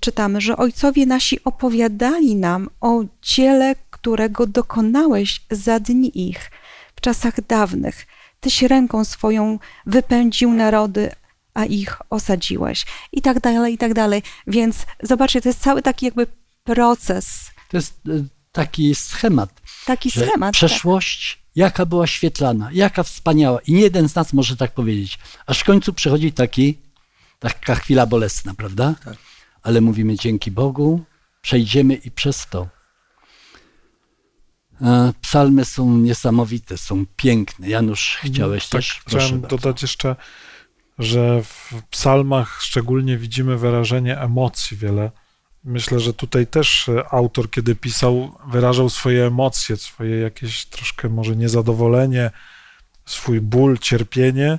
[0.00, 6.50] czytamy, że ojcowie nasi opowiadali nam o dziele, którego dokonałeś za dni ich
[6.96, 8.06] w czasach dawnych.
[8.40, 11.10] Tyś ręką swoją wypędził narody,
[11.54, 12.86] a ich osadziłeś.
[13.12, 14.22] I tak dalej, i tak dalej.
[14.46, 16.26] Więc zobaczcie, to jest cały taki jakby
[16.64, 20.40] proces, To jest e, taki schemat, taki schemat.
[20.40, 20.52] tak.
[20.52, 23.60] przeszłość, jaka była świetlana, jaka wspaniała.
[23.60, 25.18] I nie jeden z nas może tak powiedzieć.
[25.46, 26.78] Aż w końcu przychodzi taki,
[27.38, 28.94] taka chwila bolesna, prawda?
[29.04, 29.16] Tak.
[29.62, 31.04] Ale mówimy dzięki Bogu,
[31.42, 32.68] przejdziemy i przez to.
[34.82, 37.68] E, Psalmy są niesamowite, są piękne.
[37.68, 39.00] Janusz, chciałeś tak, też?
[39.04, 39.56] Proszę chciałem bardzo.
[39.58, 40.16] dodać jeszcze,
[41.00, 45.10] że w psalmach szczególnie widzimy wyrażenie emocji wiele.
[45.64, 51.36] Myślę, że tutaj też e, autor, kiedy pisał, wyrażał swoje emocje, swoje jakieś troszkę może
[51.36, 52.30] niezadowolenie,
[53.04, 54.58] swój ból, cierpienie,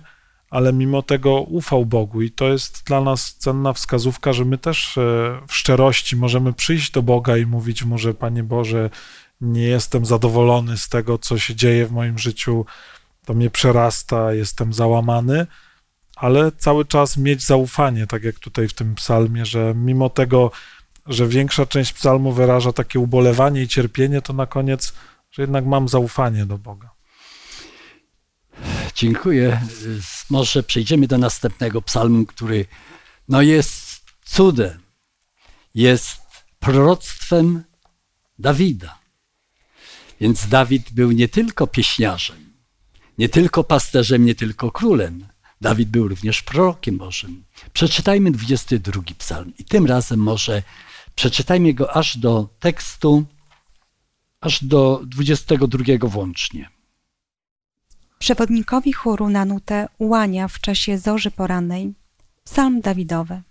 [0.50, 4.98] ale mimo tego ufał Bogu i to jest dla nas cenna wskazówka, że my też
[4.98, 5.02] e,
[5.48, 8.90] w szczerości możemy przyjść do Boga i mówić mu, że Panie Boże,
[9.42, 12.66] nie jestem zadowolony z tego, co się dzieje w moim życiu,
[13.26, 15.48] to mnie przerasta, jestem załamany,
[16.22, 20.52] ale cały czas mieć zaufanie, tak jak tutaj w tym psalmie, że mimo tego,
[21.06, 24.94] że większa część psalmu wyraża takie ubolewanie i cierpienie, to na koniec,
[25.32, 26.92] że jednak mam zaufanie do Boga.
[28.96, 29.62] Dziękuję.
[30.30, 32.66] Może przejdziemy do następnego psalmu, który
[33.30, 34.80] no jest cudem,
[35.76, 36.22] jest
[36.60, 37.64] proroctwem
[38.40, 39.00] Dawida.
[40.20, 42.54] Więc Dawid był nie tylko pieśniarzem,
[43.18, 45.31] nie tylko pasterzem, nie tylko królem.
[45.62, 47.44] Dawid był również prorokiem Bożym.
[47.74, 50.64] Przeczytajmy 22 psalm i tym razem może
[51.16, 53.26] przeczytajmy go aż do tekstu,
[54.42, 56.70] aż do 22 włącznie.
[58.20, 61.94] Przewodnikowi chóru na nutę łania w czasie zorzy porannej
[62.44, 63.42] psalm Dawidowy.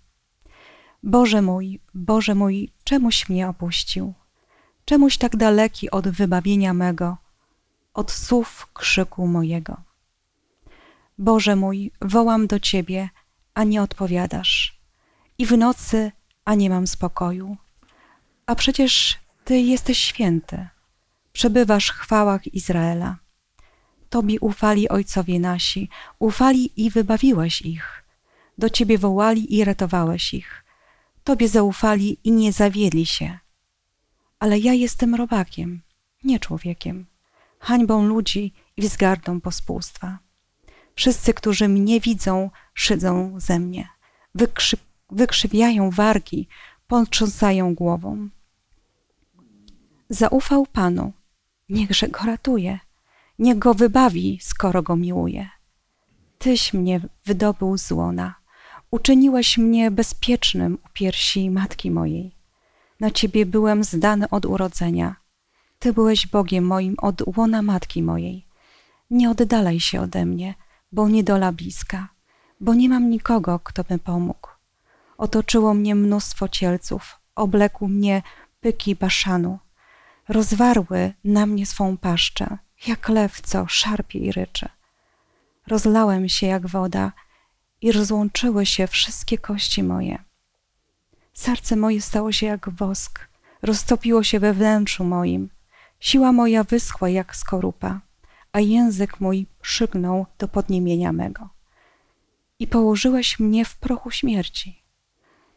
[1.03, 4.13] Boże mój, Boże mój, czemuś mnie opuścił?
[4.85, 7.17] Czemuś tak daleki od wybawienia mego,
[7.93, 9.90] od słów krzyku mojego?
[11.21, 13.09] Boże mój, wołam do Ciebie,
[13.53, 14.79] a nie odpowiadasz,
[15.37, 16.11] i w nocy,
[16.45, 17.57] a nie mam spokoju.
[18.45, 20.67] A przecież Ty jesteś święty,
[21.33, 23.17] przebywasz w chwałach Izraela.
[24.09, 28.03] Tobie ufali ojcowie nasi, ufali i wybawiłeś ich.
[28.57, 30.63] Do Ciebie wołali i ratowałeś ich.
[31.23, 33.39] Tobie zaufali i nie zawiedli się.
[34.39, 35.81] Ale ja jestem robakiem,
[36.23, 37.05] nie człowiekiem,
[37.59, 40.30] hańbą ludzi i wzgardą pospólstwa.
[41.01, 43.89] Wszyscy, którzy mnie widzą, szydzą ze mnie.
[44.35, 44.77] Wykrzy
[45.09, 46.47] wykrzywiają wargi,
[46.87, 48.29] potrząsają głową.
[50.09, 51.13] Zaufał Panu,
[51.69, 52.79] niechże go ratuje,
[53.39, 55.49] niech go wybawi, skoro go miłuje.
[56.37, 58.35] Tyś mnie wydobył z łona,
[58.91, 62.35] uczyniłeś mnie bezpiecznym u piersi matki mojej.
[62.99, 65.15] Na Ciebie byłem zdany od urodzenia.
[65.79, 68.45] Ty byłeś Bogiem moim od łona matki mojej.
[69.09, 70.55] Nie oddalaj się ode mnie,
[70.91, 72.07] bo niedola bliska,
[72.59, 74.49] bo nie mam nikogo, kto by pomógł.
[75.17, 78.21] Otoczyło mnie mnóstwo cielców, oblekł mnie
[78.61, 79.59] pyki baszanu.
[80.29, 84.69] Rozwarły na mnie swą paszczę, jak lew, co szarpie i ryczy.
[85.67, 87.11] Rozlałem się jak woda
[87.81, 90.23] i rozłączyły się wszystkie kości moje.
[91.33, 93.27] Serce moje stało się jak wosk,
[93.61, 95.49] roztopiło się we wnętrzu moim.
[95.99, 98.01] Siła moja wyschła jak skorupa,
[98.51, 101.49] a język mój szygnął do podniemienia mego.
[102.59, 104.83] I położyłeś mnie w prochu śmierci.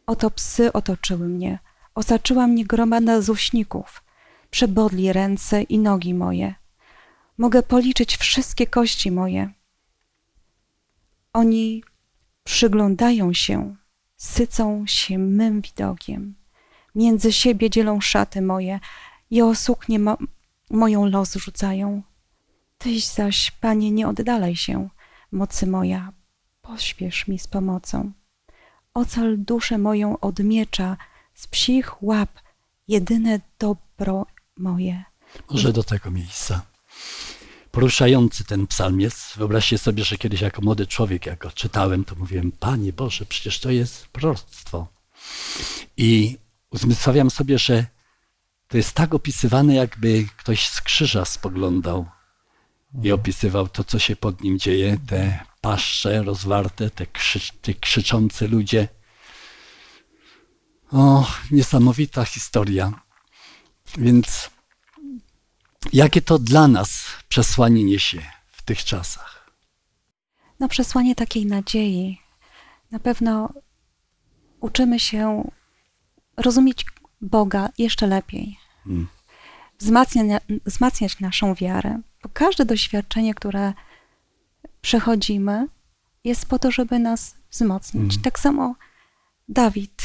[0.07, 1.59] Oto psy otoczyły mnie,
[1.95, 4.05] osaczyła mnie gromada zuśników,
[4.51, 6.55] przebodli ręce i nogi moje.
[7.39, 9.51] Mogę policzyć wszystkie kości moje.
[11.33, 11.83] Oni
[12.45, 13.77] przyglądają się,
[14.17, 16.35] sycą się mym widokiem.
[16.95, 18.81] Między siebie dzielą szaty moje
[19.31, 20.19] i o suknię mo
[20.71, 22.03] moją los rzucają.
[22.79, 24.89] Tyś zaś, Panie, nie oddalaj się,
[25.33, 26.13] mocy moja,
[26.63, 28.13] pośpiesz mi z pomocą.
[28.95, 30.97] Ocal duszę moją od miecza,
[31.35, 32.31] z psich łap,
[32.89, 35.05] jedyne dobro moje.
[35.51, 36.63] Może do tego miejsca.
[37.71, 39.37] Poruszający ten psalm jest.
[39.37, 43.61] Wyobraźcie sobie, że kiedyś jako młody człowiek, jak go czytałem, to mówiłem, Panie Boże, przecież
[43.61, 44.87] to jest proroctwo.
[45.97, 46.39] I
[46.71, 47.87] uzmysławiam sobie, że
[48.69, 52.07] to jest tak opisywane, jakby ktoś z krzyża spoglądał
[53.03, 58.47] i opisywał to, co się pod nim dzieje, te paszcze rozwarte, te, krzycz, te krzyczące
[58.47, 58.89] ludzie.
[60.93, 62.93] O, niesamowita historia.
[63.99, 64.51] Więc
[65.93, 69.51] jakie to dla nas przesłanie niesie w tych czasach?
[70.61, 72.19] No, przesłanie takiej nadziei.
[72.91, 73.53] Na pewno
[74.61, 75.51] uczymy się
[76.37, 76.87] rozumieć
[77.21, 78.59] Boga jeszcze lepiej.
[78.85, 79.09] Hmm.
[79.79, 82.01] Wzmacnia, wzmacniać naszą wiarę.
[82.25, 83.73] Bo każde doświadczenie, które
[84.81, 85.69] przechodzimy,
[86.25, 88.09] jest po to, żeby nas wzmocnić.
[88.09, 88.23] Hmm.
[88.23, 88.75] Tak samo
[89.49, 90.03] Dawid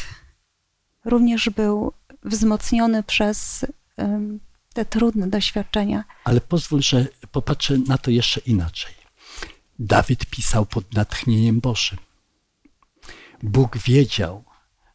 [1.06, 3.66] również był wzmocniony przez
[3.98, 4.40] um,
[4.74, 6.04] te trudne doświadczenia.
[6.24, 8.94] Ale pozwól, że popatrzę na to jeszcze inaczej.
[9.80, 11.98] Dawid pisał pod natchnieniem Bożym.
[13.44, 14.44] Bóg wiedział,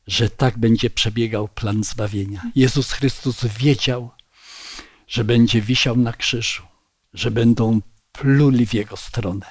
[0.06, 2.42] że tak będzie przebiegał plan zbawienia.
[2.54, 4.10] Jezus Chrystus wiedział,
[5.08, 6.62] że będzie wisiał na krzyżu,
[7.14, 7.80] że będą
[8.12, 9.46] pluli w Jego stronę,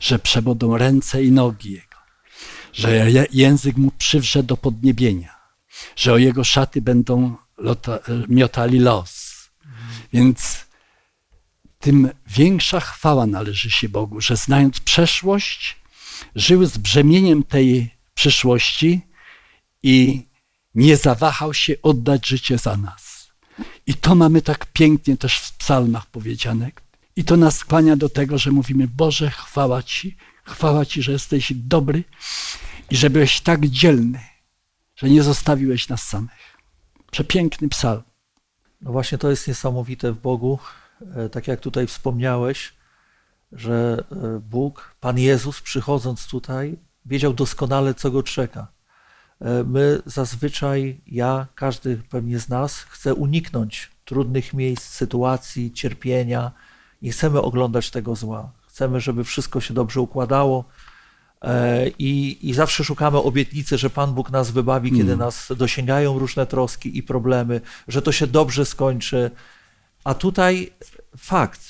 [0.00, 1.98] że przebodą ręce i nogi Jego,
[2.72, 5.36] że język mu przywrze do podniebienia,
[5.96, 9.34] że o Jego szaty będą lota, miotali los.
[10.12, 10.66] Więc
[11.80, 15.76] tym większa chwała należy się Bogu, że znając przeszłość,
[16.34, 19.00] żył z brzemieniem tej przyszłości
[19.82, 20.26] i
[20.74, 23.30] nie zawahał się oddać życie za nas.
[23.86, 26.70] I to mamy tak pięknie też w psalmach powiedziane.
[27.16, 31.52] I to nas skłania do tego, że mówimy: Boże, chwała Ci, chwała Ci, że jesteś
[31.54, 32.04] dobry
[32.90, 34.20] i że byłeś tak dzielny,
[34.96, 36.58] że nie zostawiłeś nas samych.
[37.10, 38.02] Przepiękny psalm.
[38.80, 40.58] No właśnie to jest niesamowite w Bogu,
[41.16, 42.74] e, tak jak tutaj wspomniałeś,
[43.52, 48.66] że e, Bóg, Pan Jezus, przychodząc tutaj, wiedział doskonale, co go czeka.
[49.40, 56.52] E, my zazwyczaj, ja, każdy pewnie z nas, chce uniknąć trudnych miejsc, sytuacji, cierpienia.
[57.04, 58.52] Nie chcemy oglądać tego zła.
[58.68, 60.64] Chcemy, żeby wszystko się dobrze układało.
[61.98, 65.18] I, I zawsze szukamy obietnicy, że Pan Bóg nas wybawi, kiedy Mm.
[65.18, 69.30] nas dosięgają różne troski i problemy, że to się dobrze skończy.
[70.04, 70.72] A tutaj
[71.16, 71.60] fakt.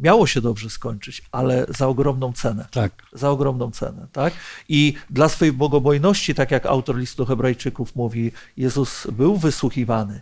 [0.00, 2.68] Miało się dobrze skończyć, ale za ogromną cenę.
[2.70, 2.92] Tak.
[3.12, 4.34] Za ogromną cenę, tak?
[4.68, 10.20] I dla swojej bogobojności, tak jak autor listu do Hebrajczyków mówi, Jezus był wysłuchiwany,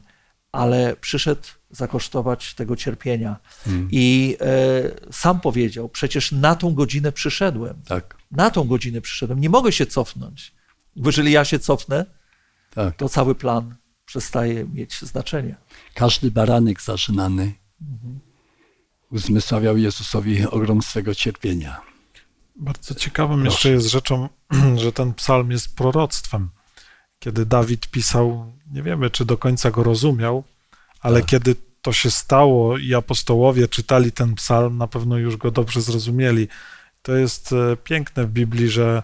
[0.52, 1.42] ale przyszedł
[1.76, 3.36] zakosztować tego cierpienia.
[3.66, 3.88] Mm.
[3.90, 7.82] I e, sam powiedział: Przecież na tą godzinę przyszedłem.
[7.86, 8.16] Tak.
[8.30, 9.40] Na tą godzinę przyszedłem.
[9.40, 10.54] Nie mogę się cofnąć.
[10.96, 12.06] Bo jeżeli ja się cofnę,
[12.74, 12.96] Tak.
[12.96, 15.56] to cały plan przestaje mieć znaczenie.
[15.94, 17.52] Każdy baranek zażynany
[19.10, 21.80] uzmysławiał Jezusowi ogrom swego cierpienia.
[22.56, 24.28] Bardzo ciekawym jeszcze jest rzeczą,
[24.82, 26.50] że ten psalm jest proroctwem.
[27.18, 30.44] Kiedy Dawid pisał, nie wiemy, czy do końca go rozumiał,
[31.04, 31.30] ale Tak.
[31.30, 36.48] kiedy to się stało i apostołowie czytali ten psalm, na pewno już go dobrze zrozumieli.
[37.02, 39.02] To jest e, piękne w Biblii, że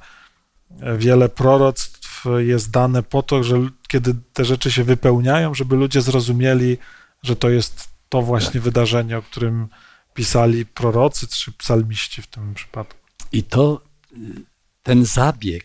[0.80, 3.56] e, wiele proroctw jest dane po to, że
[3.88, 6.78] kiedy te rzeczy się wypełniają, żeby ludzie zrozumieli,
[7.22, 9.68] że to jest to właśnie wydarzenie, o którym
[10.14, 12.98] pisali prorocy czy psalmiści w tym przypadku.
[13.32, 13.82] I to,
[14.12, 14.16] y,
[14.82, 15.64] ten zabieg,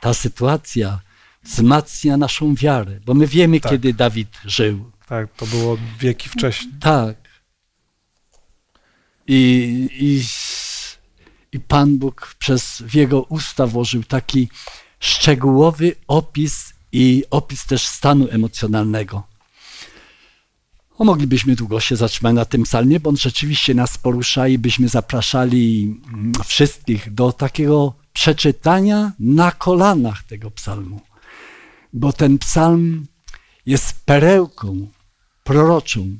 [0.00, 1.00] ta sytuacja
[1.42, 3.72] wzmacnia naszą wiarę, bo my wiemy, Tak.
[3.72, 4.93] kiedy Dawid żył.
[5.06, 6.74] Tak, to było wieki wcześniej.
[6.80, 7.16] Tak.
[9.26, 10.22] I, i,
[11.52, 14.48] I Pan Bóg przez w jego usta włożył taki
[15.00, 19.22] szczegółowy opis i opis też stanu emocjonalnego.
[20.98, 24.88] O, moglibyśmy długo się zatrzymać na tym psalmie, bo on rzeczywiście nas porusza i byśmy
[24.88, 25.96] zapraszali
[26.44, 31.00] wszystkich do takiego przeczytania na kolanach tego psalmu.
[31.92, 33.06] Bo ten psalm
[33.66, 34.88] jest perełką
[35.44, 36.16] proroczą,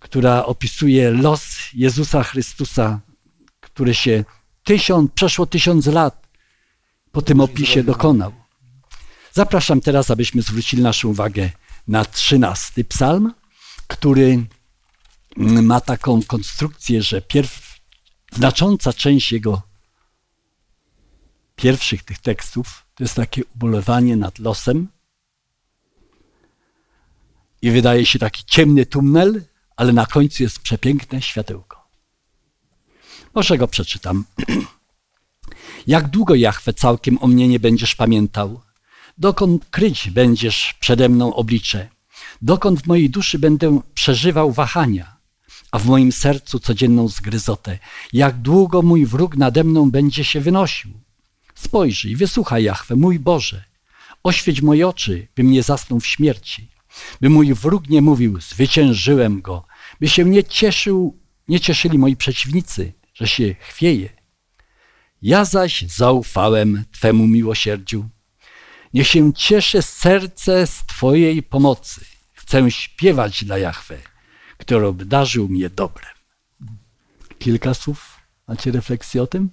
[0.00, 1.42] która opisuje los
[1.74, 3.00] Jezusa Chrystusa,
[3.60, 4.24] który się
[4.64, 6.28] tysiąc, przeszło tysiąc lat
[7.12, 8.32] po tym opisie dokonał.
[9.32, 11.50] Zapraszam teraz, abyśmy zwrócili naszą uwagę
[11.88, 13.34] na trzynasty psalm,
[13.86, 14.46] który
[15.36, 17.80] ma taką konstrukcję, że pierw,
[18.32, 19.62] znacząca część jego
[21.56, 24.88] pierwszych tych tekstów to jest takie ubolewanie nad losem,
[27.62, 29.42] i wydaje się taki ciemny tunel,
[29.76, 31.88] ale na końcu jest przepiękne światełko.
[33.34, 34.24] Może go przeczytam.
[35.86, 38.60] Jak długo, Jachwę, całkiem o mnie nie będziesz pamiętał?
[39.18, 41.88] Dokąd kryć będziesz przede mną oblicze?
[42.42, 45.16] Dokąd w mojej duszy będę przeżywał wahania,
[45.70, 47.78] a w moim sercu codzienną zgryzotę?
[48.12, 50.90] Jak długo mój wróg nade mną będzie się wynosił?
[51.54, 53.64] Spojrzyj, wysłuchaj, Jachwę, mój Boże.
[54.22, 56.69] Oświeć moje oczy, bym nie zasnął w śmierci
[57.20, 59.66] by mój wróg nie mówił, zwyciężyłem go,
[60.00, 64.08] by się nie cieszył, nie cieszyli moi przeciwnicy, że się chwieje.
[65.22, 68.08] Ja zaś zaufałem Twemu miłosierdziu.
[68.94, 72.00] Niech się cieszy serce z Twojej pomocy.
[72.32, 73.98] Chcę śpiewać dla Jahwe,
[74.58, 76.14] który obdarzył mnie dobrem.
[77.38, 78.20] Kilka słów.
[78.48, 79.50] Macie refleksję o tym?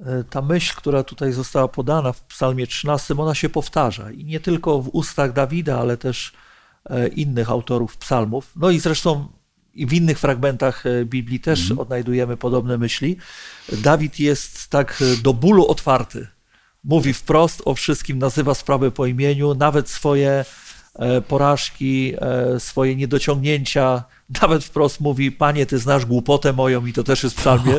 [0.00, 4.40] E, Ta myśl, która tutaj została podana w Psalmie 13, ona się powtarza i nie
[4.40, 6.32] tylko w ustach Dawida, ale też
[6.84, 8.52] e, innych autorów psalmów.
[8.56, 9.28] No i zresztą
[9.74, 13.16] i w innych fragmentach e, Biblii też odnajdujemy podobne myśli.
[13.72, 16.28] Dawid jest tak do bólu otwarty.
[16.84, 20.44] Mówi wprost o wszystkim, nazywa sprawę po imieniu, nawet swoje
[21.28, 24.04] porażki, e, swoje niedociągnięcia,
[24.42, 27.74] nawet wprost mówi, panie, ty znasz głupotę moją i to też jest w psalmie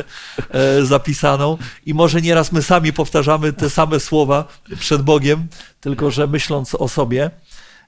[0.50, 1.58] e, zapisaną.
[1.86, 5.46] I może nieraz my sami powtarzamy te same słowa przed Bogiem,
[5.80, 7.30] tylko że myśląc o sobie.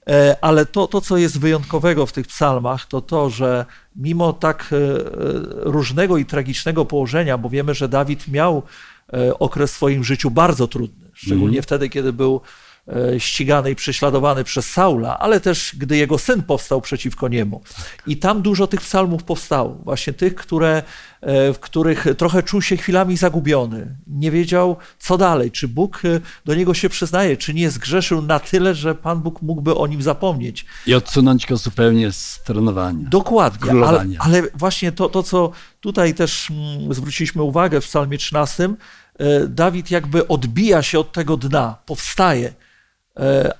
[0.09, 4.71] E, Ale to, to, co jest wyjątkowego w tych psalmach, to to, że mimo tak
[4.73, 4.77] e,
[5.71, 8.63] różnego i tragicznego położenia, bo wiemy, że Dawid miał
[9.13, 12.41] e, okres w swoim życiu bardzo trudny, szczególnie wtedy, kiedy był e,
[13.19, 17.63] ścigany i prześladowany przez Saula, ale też gdy jego syn powstał przeciwko niemu.
[18.07, 20.83] I tam dużo tych psalmów powstało, właśnie tych, które,
[21.21, 23.97] e, w których trochę czuł się chwilami zagubiony.
[24.07, 28.41] Nie wiedział, co dalej, czy Bóg e, do niego się przyznaje, czy nie zgrzeszył na
[28.41, 30.67] tyle, że Pan Bóg mógłby o nim zapomnieć.
[30.87, 33.09] I odsunąć go zupełnie z tronowania.
[33.09, 35.51] Dokładnie, ale, ale, właśnie to, to, co
[35.81, 38.75] tutaj też mm, zwróciliśmy uwagę w psalmie 13,
[39.49, 42.70] Dawid jakby odbija się od tego dna, powstaje E,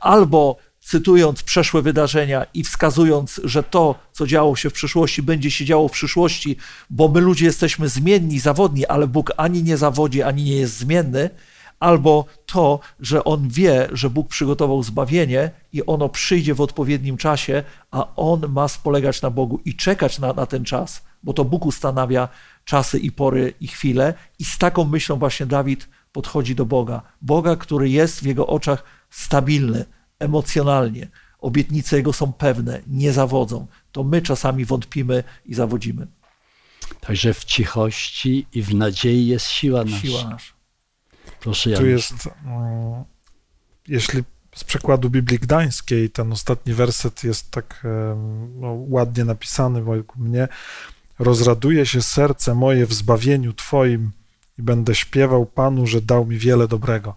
[0.01, 5.65] albo cytując przeszłe wydarzenia i wskazując, że to, co działo się w przeszłości, będzie się
[5.65, 6.57] działo w przyszłości,
[6.91, 11.31] bo my ludzie jesteśmy zmienni, zawodni, ale Bóg ani nie zawodzi, ani nie jest zmienny,
[11.81, 17.63] albo to, że on wie, że Bóg przygotował zbawienie i ono przyjdzie w odpowiednim czasie,
[17.91, 21.67] a on ma spolegać na Bogu i czekać na, na ten czas, bo to Bóg
[21.67, 22.29] ustanawia
[22.65, 24.15] czasy i pory i chwile.
[24.39, 27.03] I z taką myślą właśnie Dawid podchodzi do Boga.
[27.23, 29.85] Boga, który jest w jego oczach stabilny
[30.19, 31.09] emocjonalnie,
[31.39, 36.07] obietnice Jego są pewne, nie zawodzą, to my czasami wątpimy i zawodzimy.
[37.01, 39.99] Także w cichości i w nadziei jest siła nasza.
[39.99, 40.53] Siła nasza.
[41.41, 41.85] Proszę Janusz.
[41.85, 43.05] Tu jest, mm,
[43.89, 44.23] jeśli
[44.55, 47.87] z przekładu Biblii Gdańskiej ten ostatni werset jest tak
[48.55, 50.49] no, ładnie napisany według mnie.
[51.19, 54.11] Rozraduje się serce moje w zbawieniu Twoim
[54.59, 57.15] i będę śpiewał Panu, że dał mi wiele dobrego.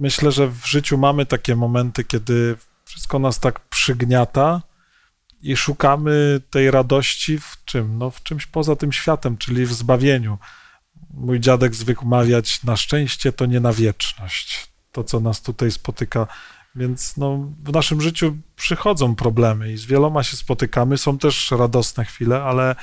[0.00, 4.62] Myślę, że w życiu mamy takie momenty, kiedy wszystko nas tak przygniata
[5.42, 7.98] i szukamy tej radości w czym?
[7.98, 10.38] No, w czymś poza tym światem, czyli w zbawieniu.
[11.14, 14.68] Mój dziadek zwykł mawiać, na szczęście to nie na wieczność.
[14.92, 16.26] To, co nas tutaj spotyka.
[16.74, 20.98] Więc no, w naszym życiu przychodzą problemy i z wieloma się spotykamy.
[20.98, 22.76] Są też radosne chwile, ale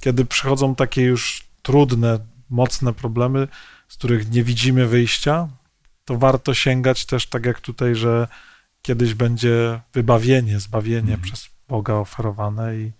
[0.00, 2.18] kiedy przychodzą takie już trudne,
[2.50, 3.48] mocne problemy,
[3.88, 5.48] z których nie widzimy wyjścia,
[6.06, 8.28] to warto sięgać też, tak jak tutaj, że
[8.82, 11.20] kiedyś będzie wybawienie, zbawienie mhm.
[11.20, 12.92] przez Boga oferowane i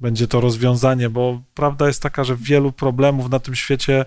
[0.00, 4.04] będzie to rozwiązanie, bo prawda jest taka, że wielu problemów na tym świecie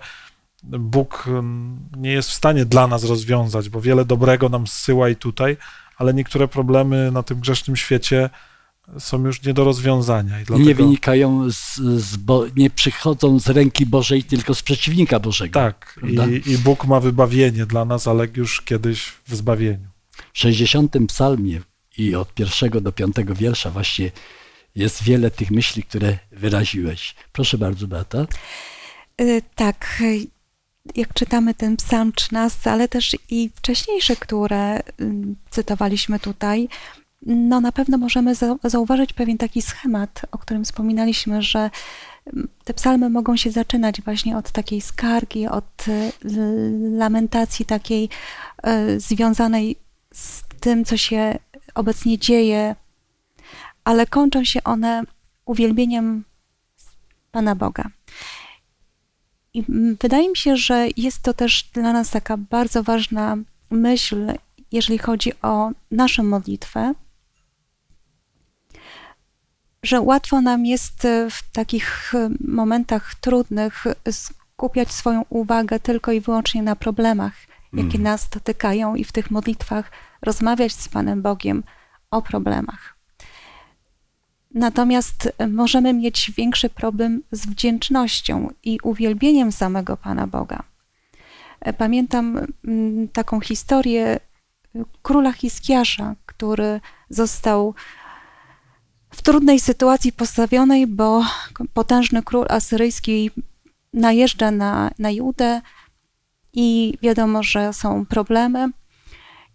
[0.62, 5.16] Bóg mm, nie jest w stanie dla nas rozwiązać, bo wiele dobrego nam zsyła i
[5.16, 5.56] tutaj,
[5.96, 8.30] ale niektóre problemy na tym grzesznym świecie
[8.98, 10.40] są już nie do rozwiązania.
[10.40, 10.68] I dlatego...
[10.68, 15.60] Nie wynikają, z, z bo, nie przychodzą z ręki Bożej, tylko z przeciwnika Bożego.
[15.60, 19.88] Tak, I, i Bóg ma wybawienie dla nas, ale już kiedyś w zbawieniu.
[20.32, 21.60] W 60 psalmie
[21.98, 24.10] i od pierwszego do piątego wiersza właśnie
[24.76, 27.14] jest wiele tych myśli, które wyraziłeś.
[27.32, 28.26] Proszę bardzo, Beata.
[29.20, 30.02] Y, tak,
[30.96, 34.82] jak czytamy ten psalm 13, ale też i wcześniejsze, które y,
[35.50, 36.68] cytowaliśmy tutaj,
[37.26, 41.70] no na pewno możemy zauważyć pewien taki schemat, o którym wspominaliśmy, że
[42.26, 46.12] mm, te psalmy mogą się zaczynać właśnie od takiej skargi, od y,
[46.90, 48.08] lamentacji takiej
[48.66, 49.76] y, związanej
[50.12, 51.38] z tym, co się
[51.74, 52.74] obecnie dzieje,
[53.84, 55.02] ale kończą się one
[55.44, 56.24] uwielbieniem
[57.32, 57.90] Pana Boga.
[59.54, 63.36] I mm, wydaje mi się, że jest to też dla nas taka bardzo ważna
[63.70, 64.32] myśl,
[64.72, 66.94] jeżeli chodzi o naszą modlitwę,
[69.86, 76.20] że łatwo nam jest e, w takich e, momentach trudnych skupiać swoją uwagę tylko i
[76.20, 77.34] wyłącznie na problemach,
[77.72, 78.02] jakie mm.
[78.02, 79.90] nas dotykają, i w tych modlitwach
[80.22, 81.62] rozmawiać z Panem Bogiem
[82.10, 82.96] o problemach.
[84.54, 90.62] Natomiast możemy mieć większy problem z wdzięcznością i uwielbieniem samego Pana Boga.
[91.60, 94.20] E, pamiętam mm, taką historię
[95.02, 96.80] króla Hiskiasza, który
[97.10, 97.74] został
[99.10, 101.24] w trudnej sytuacji postawionej, bo
[101.74, 103.30] potężny król asyryjski
[103.92, 105.60] najeżdża na, na Judę
[106.52, 108.70] i wiadomo, że są problemy.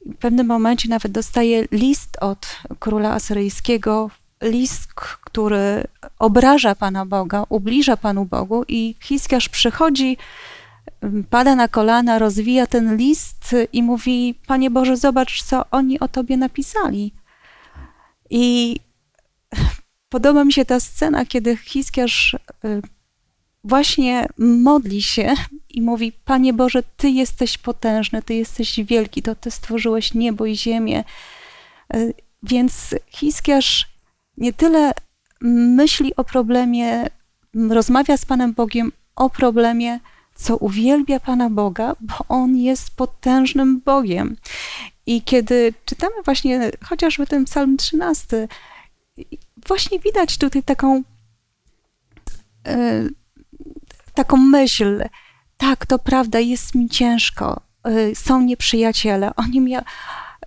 [0.06, 4.10] W pewnym momencie nawet dostaje list od króla asyryjskiego,
[4.41, 4.93] list,
[5.26, 5.84] który
[6.20, 10.18] obraża Pana Boga, ubliża Panu Bogu i Hiskiarz przychodzi,
[11.30, 16.38] pada na kolana, rozwija ten list i mówi, Panie Boże, zobacz, co oni o Tobie
[16.38, 17.14] napisali.
[18.30, 18.76] I
[20.12, 22.34] podoba mi się ta scena, kiedy Hiskiarz
[22.66, 22.82] y,
[23.64, 25.34] właśnie modli się
[25.70, 30.57] i mówi: Panie Boże, Ty jesteś potężny, Ty jesteś wielki, to Ty stworzyłeś niebo i
[30.57, 31.03] ziemię.
[31.95, 33.89] Y, więc Hiskiarz
[34.38, 34.91] nie tyle
[35.41, 37.07] myśli o problemie,
[37.53, 39.99] rozmawia z Panem Bogiem o problemie,
[40.36, 44.36] co uwielbia Pana Boga, bo On jest potężnym Bogiem.
[45.05, 48.47] I kiedy czytamy właśnie chociażby ten psalm 13,
[49.68, 51.03] właśnie widać tutaj taką,
[52.68, 53.03] e,
[54.14, 55.03] taką myśl.
[55.57, 57.62] Tak, to prawda, jest mi ciężko.
[57.88, 59.82] y, są nieprzyjaciele, oni mnie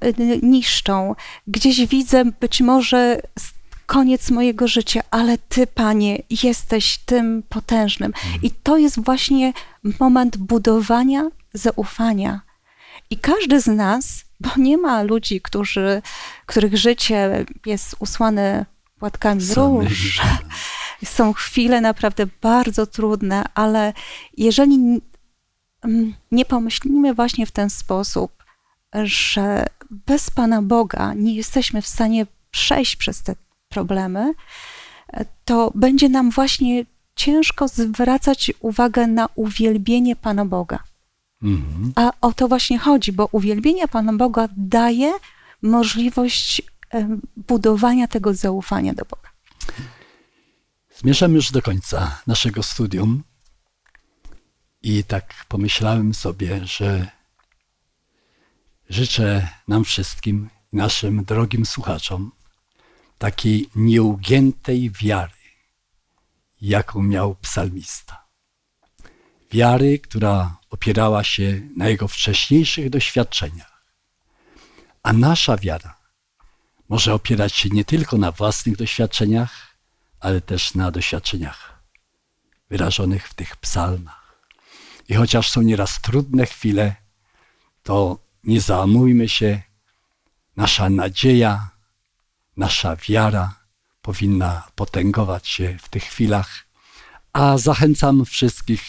[0.04, 1.14] y, niszczą.
[1.46, 3.20] Gdzieś widzę być może
[3.86, 8.12] koniec mojego życia, ale Ty, Panie, jesteś tym potężnym.
[8.42, 9.52] I to jest właśnie
[10.00, 12.40] moment budowania zaufania.
[13.10, 16.02] I każdy z nas, bo nie ma ludzi, którzy,
[16.46, 18.66] których życie jest usłane
[19.04, 20.20] płatkami róż.
[21.04, 23.92] Są chwile naprawdę bardzo trudne, ale
[24.36, 25.00] jeżeli
[26.32, 28.44] nie pomyślimy właśnie w ten sposób,
[29.02, 33.34] że bez Pana Boga nie jesteśmy w stanie przejść przez te
[33.68, 34.34] problemy,
[35.44, 36.84] to będzie nam właśnie
[37.16, 40.78] ciężko zwracać uwagę na uwielbienie Pana Boga.
[41.42, 41.92] Mhm.
[41.96, 45.12] A o to właśnie chodzi, bo uwielbienie Pana Boga daje
[45.62, 46.62] możliwość
[47.36, 49.30] budowania tego zaufania do Boga.
[50.96, 53.24] Zmierzamy już do końca naszego studium
[54.82, 57.06] i tak pomyślałem sobie, że
[58.88, 62.32] życzę nam wszystkim, naszym drogim słuchaczom,
[63.18, 65.32] takiej nieugiętej wiary,
[66.60, 68.24] jaką miał psalmista.
[69.52, 73.84] Wiary, która opierała się na jego wcześniejszych doświadczeniach.
[75.02, 75.93] A nasza wiara
[76.88, 79.76] może opierać się nie tylko na własnych doświadczeniach,
[80.20, 81.82] ale też na doświadczeniach
[82.70, 84.40] wyrażonych w tych psalmach.
[85.08, 86.96] I chociaż są nieraz trudne chwile,
[87.82, 89.62] to nie załamujmy się.
[90.56, 91.70] Nasza nadzieja,
[92.56, 93.54] nasza wiara
[94.02, 96.66] powinna potęgować się w tych chwilach.
[97.32, 98.82] A zachęcam wszystkich,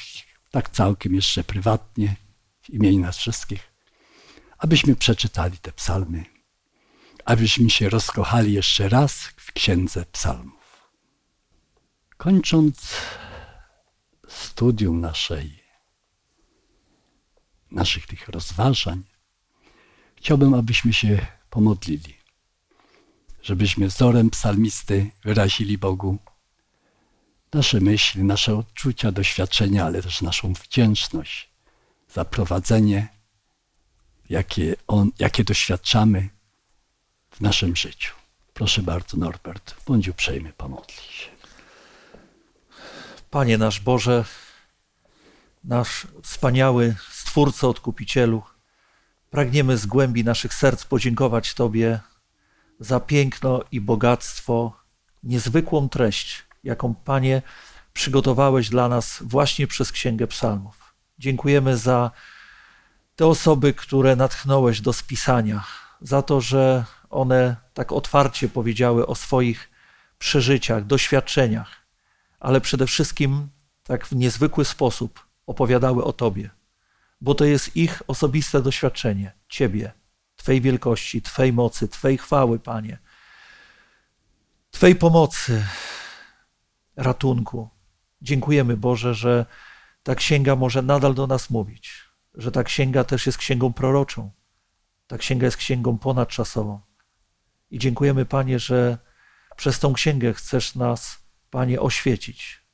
[0.52, 2.16] tak całkiem jeszcze prywatnie,
[2.62, 3.72] w imieniu nas wszystkich,
[4.58, 6.35] abyśmy przeczytali te psalmy
[7.26, 10.90] abyśmy się rozkochali jeszcze raz w Księdze Psalmów.
[12.18, 12.96] Kończąc
[14.28, 15.60] studium naszej,
[17.72, 19.04] naszych tych rozważań,
[20.16, 22.18] chciałbym, abyśmy się pomodlili,
[23.42, 26.18] żebyśmy wzorem psalmisty wyrazili Bogu
[27.54, 31.50] nasze myśli, nasze odczucia, doświadczenia, ale też naszą wdzięczność
[32.14, 33.08] za prowadzenie,
[34.30, 36.35] jakie, on, jakie doświadczamy
[37.36, 38.14] w naszym życiu.
[38.54, 41.30] Proszę bardzo, Norbert, bądź uprzejmy, pomodlić się.
[43.30, 44.26] Panie nasz Boże,
[45.64, 48.44] nasz wspaniały Stwórco, Odkupicielu,
[49.30, 52.00] pragniemy z głębi naszych serc podziękować Tobie
[52.80, 54.80] za piękno i bogactwo,
[55.24, 57.42] niezwykłą treść, jaką Panie
[57.94, 60.96] przygotowałeś dla nas właśnie przez Księgę Psalmów.
[61.20, 62.12] Dziękujemy za
[63.16, 65.64] te osoby, które natchnąłeś do spisania,
[66.02, 69.70] za to, że one tak otwarcie powiedziały o swoich
[70.18, 71.86] przeżyciach, doświadczeniach,
[72.40, 73.50] ale przede wszystkim
[73.84, 76.50] tak w niezwykły sposób opowiadały o Tobie,
[77.22, 79.92] bo to jest ich osobiste doświadczenie Ciebie,
[80.36, 82.98] Twej wielkości, Twej mocy, Twej chwały, Panie,
[84.72, 85.66] Twej pomocy,
[86.96, 87.70] ratunku.
[88.22, 89.46] Dziękujemy, Boże, że
[90.04, 94.32] ta księga może nadal do nas mówić, że ta księga też jest księgą proroczą.
[95.08, 96.82] Ta księga jest księgą ponadczasową.
[97.72, 98.98] I dziękujemy, Panie, że
[99.56, 101.18] przez tą księgę chcesz nas,
[101.50, 102.66] Panie, oświecić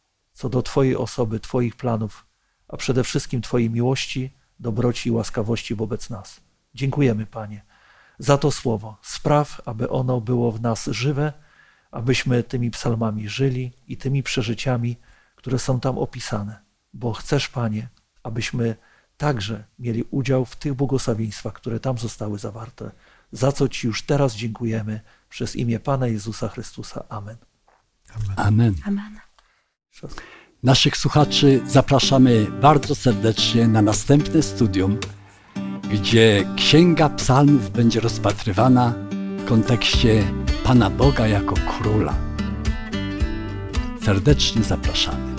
[0.41, 2.25] co do Twojej osoby, Twoich planów,
[2.67, 6.41] a przede wszystkim Twojej miłości, dobroci i łaskawości wobec nas.
[6.73, 7.65] Dziękujemy, Panie,
[8.19, 8.97] za to słowo.
[9.01, 11.33] Spraw, aby ono było w nas żywe,
[11.91, 14.97] abyśmy tymi psalmami żyli i tymi przeżyciami,
[15.35, 16.61] które są tam opisane.
[16.93, 17.89] Bo chcesz, Panie,
[18.23, 18.75] abyśmy
[19.21, 22.91] także mieli udział w tych błogosławieństwach, które tam zostały zawarte
[23.31, 27.03] za co Ci już teraz dziękujemy przez imię Pana Jezusa Chrystusa.
[27.09, 27.37] Amen.
[28.35, 28.75] Amen.
[28.85, 29.19] Amen.
[30.63, 34.97] Naszych słuchaczy zapraszamy bardzo serdecznie na następne studium,
[35.91, 38.93] gdzie Księga Psalmów będzie rozpatrywana
[39.37, 40.23] w kontekście
[40.63, 42.15] Pana Boga jako Króla.
[44.05, 45.30] Serdecznie zapraszamy.